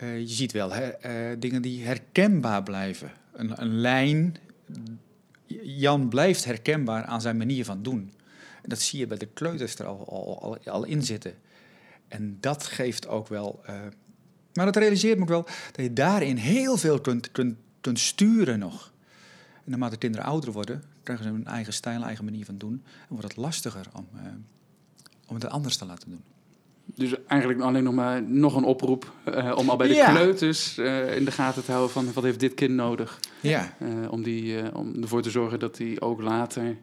[0.00, 3.12] Je ziet wel hè, dingen die herkenbaar blijven.
[3.32, 4.36] Een, een lijn.
[5.62, 8.12] Jan blijft herkenbaar aan zijn manier van doen.
[8.62, 11.34] En dat zie je bij de kleuters er al, al, al, al in zitten.
[12.08, 13.60] En dat geeft ook wel.
[13.66, 13.74] eh,
[14.54, 18.58] maar dat realiseert me ook wel dat je daarin heel veel kunt, kunt, kunt sturen
[18.58, 18.92] nog.
[19.64, 22.82] En naarmate kinderen ouder worden, krijgen ze een eigen stijl, eigen manier van doen.
[23.00, 24.22] En wordt het lastiger om, eh,
[25.26, 26.22] om het anders te laten doen.
[26.84, 30.10] Dus eigenlijk alleen nog maar nog een oproep eh, om al bij de Ja.
[30.10, 30.78] kleuters
[31.16, 33.20] in de gaten te houden van wat heeft dit kind nodig?
[33.40, 33.76] Ja,
[34.10, 36.76] om, die, om ervoor te zorgen dat hij ook later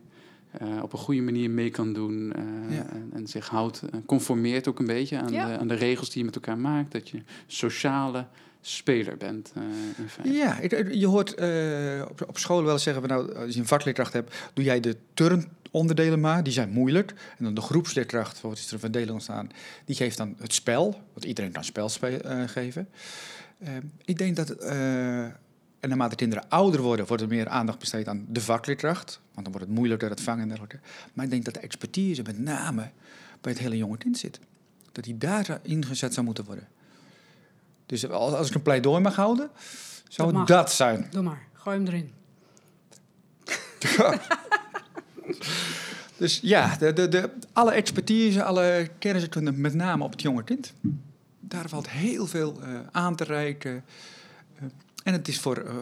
[0.51, 2.33] eh, op een goede manier mee kan doen.
[2.33, 2.85] eh, Ja.
[2.89, 5.47] en, en zich houdt, eh, conformeert ook een beetje aan, Ja.
[5.47, 6.91] de, aan de regels die je met elkaar maakt.
[6.91, 8.25] Dat je sociale
[8.61, 9.51] speler bent.
[9.55, 9.63] eh,
[9.97, 10.33] in feite.
[10.33, 13.59] ja ik- je hoort eh, op, op school wel eens zeggen, van, nou, als je
[13.59, 17.13] een vakleerkracht hebt, doe jij de turnonderdelen maar, die zijn moeilijk.
[17.37, 19.49] En dan de groepsleerkracht, bijvoorbeeld is er een verdeling ontstaan,
[19.85, 22.89] die geeft dan het spel, want iedereen kan spel spe- eh, geven.
[23.59, 23.69] Eh,
[24.05, 25.23] ik denk dat, eh,
[25.79, 29.51] en naarmate kinderen ouder worden, wordt er meer aandacht besteed aan de vakleerkracht, want dan
[29.51, 30.79] wordt het moeilijker het vangen en dergelijke.
[31.13, 32.89] Maar ik denk dat de expertise met name
[33.41, 34.39] bij het hele jonge kind zit.
[34.91, 36.67] Dat die daar ingezet zou moeten worden.
[37.85, 39.49] Dus als als ik een pleidooi mag houden,
[40.07, 41.07] zou Dat zijn.
[41.11, 42.13] Doe maar, gooi hem erin.
[46.17, 50.43] Dus ja, de, de, de, alle expertise, alle kennis kunnen met name op het jonge
[50.43, 50.73] kind.
[51.39, 53.83] Daar valt heel veel eh, aan te reiken.
[54.55, 54.63] Eh,
[55.03, 55.75] en het is voor, eh,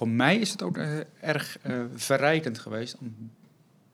[0.00, 3.30] voor mij is het ook eh, erg eh, verrijkend geweest om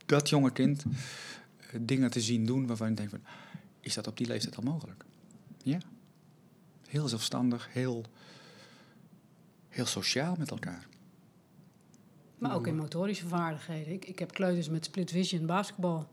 [0.07, 3.21] dat jonge kind eh, dingen te zien doen waarvan ik denk van,
[3.81, 5.05] is dat op die leeftijd al mogelijk?
[5.63, 5.79] Ja.
[6.89, 8.05] Heel zelfstandig, heel,
[9.69, 10.87] heel sociaal met elkaar.
[12.39, 13.93] Maar ook in motorische vaardigheden.
[13.93, 16.09] Ik, ik heb kleuters met split vision basketbal.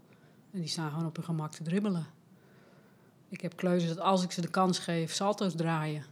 [0.52, 2.06] En die staan gewoon op hun gemak te dribbelen.
[3.30, 6.06] Ik heb kleuters dat als ik ze de kans geef, salto's draaien.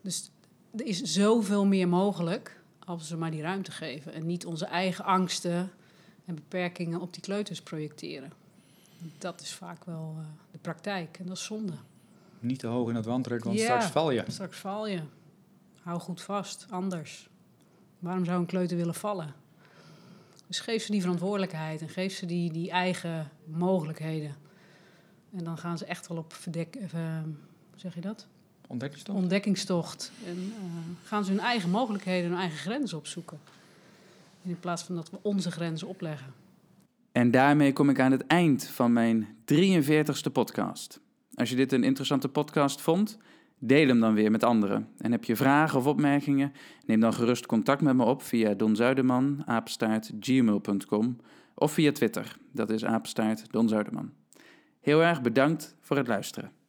[0.00, 0.30] Dus
[0.76, 4.12] er is zoveel meer mogelijk als we ze maar die ruimte geven.
[4.12, 5.70] En niet onze eigen angsten
[6.24, 8.32] en beperkingen op die kleuters projecteren.
[9.18, 11.72] Dat is vaak wel eh, de praktijk en dat is zonde.
[12.40, 13.64] Niet te hoog in het wandruk, want Ja.
[13.64, 14.24] straks val je.
[14.28, 15.00] Straks val je.
[15.82, 17.28] Hou goed vast, anders.
[17.98, 19.34] Waarom zou een kleuter willen vallen?
[20.46, 24.34] Dus geef ze die verantwoordelijkheid en geef ze die, die eigen mogelijkheden.
[25.32, 27.32] En dan gaan ze echt wel op verdek, hoe
[27.76, 28.26] zeg je dat?
[28.70, 29.18] Ontdekkingstocht?
[29.18, 30.12] ontdekkingstocht.
[30.26, 33.38] En eh, gaan ze hun eigen mogelijkheden, hun eigen grenzen opzoeken.
[34.42, 36.32] In plaats van dat we onze grenzen opleggen.
[37.12, 41.00] En daarmee kom ik aan het eind van mijn 43ste podcast.
[41.34, 43.18] Als je dit een interessante podcast vond,
[43.58, 44.88] deel hem dan weer met anderen.
[44.98, 46.52] En heb je vragen of opmerkingen,
[46.86, 51.16] neem dan gerust contact met me op via donzuiderman, apenstaart, gmail.com
[51.54, 54.10] of via Twitter, dat is apenstaart Don Zuiderman.
[54.80, 56.59] Heel erg bedankt voor het luisteren.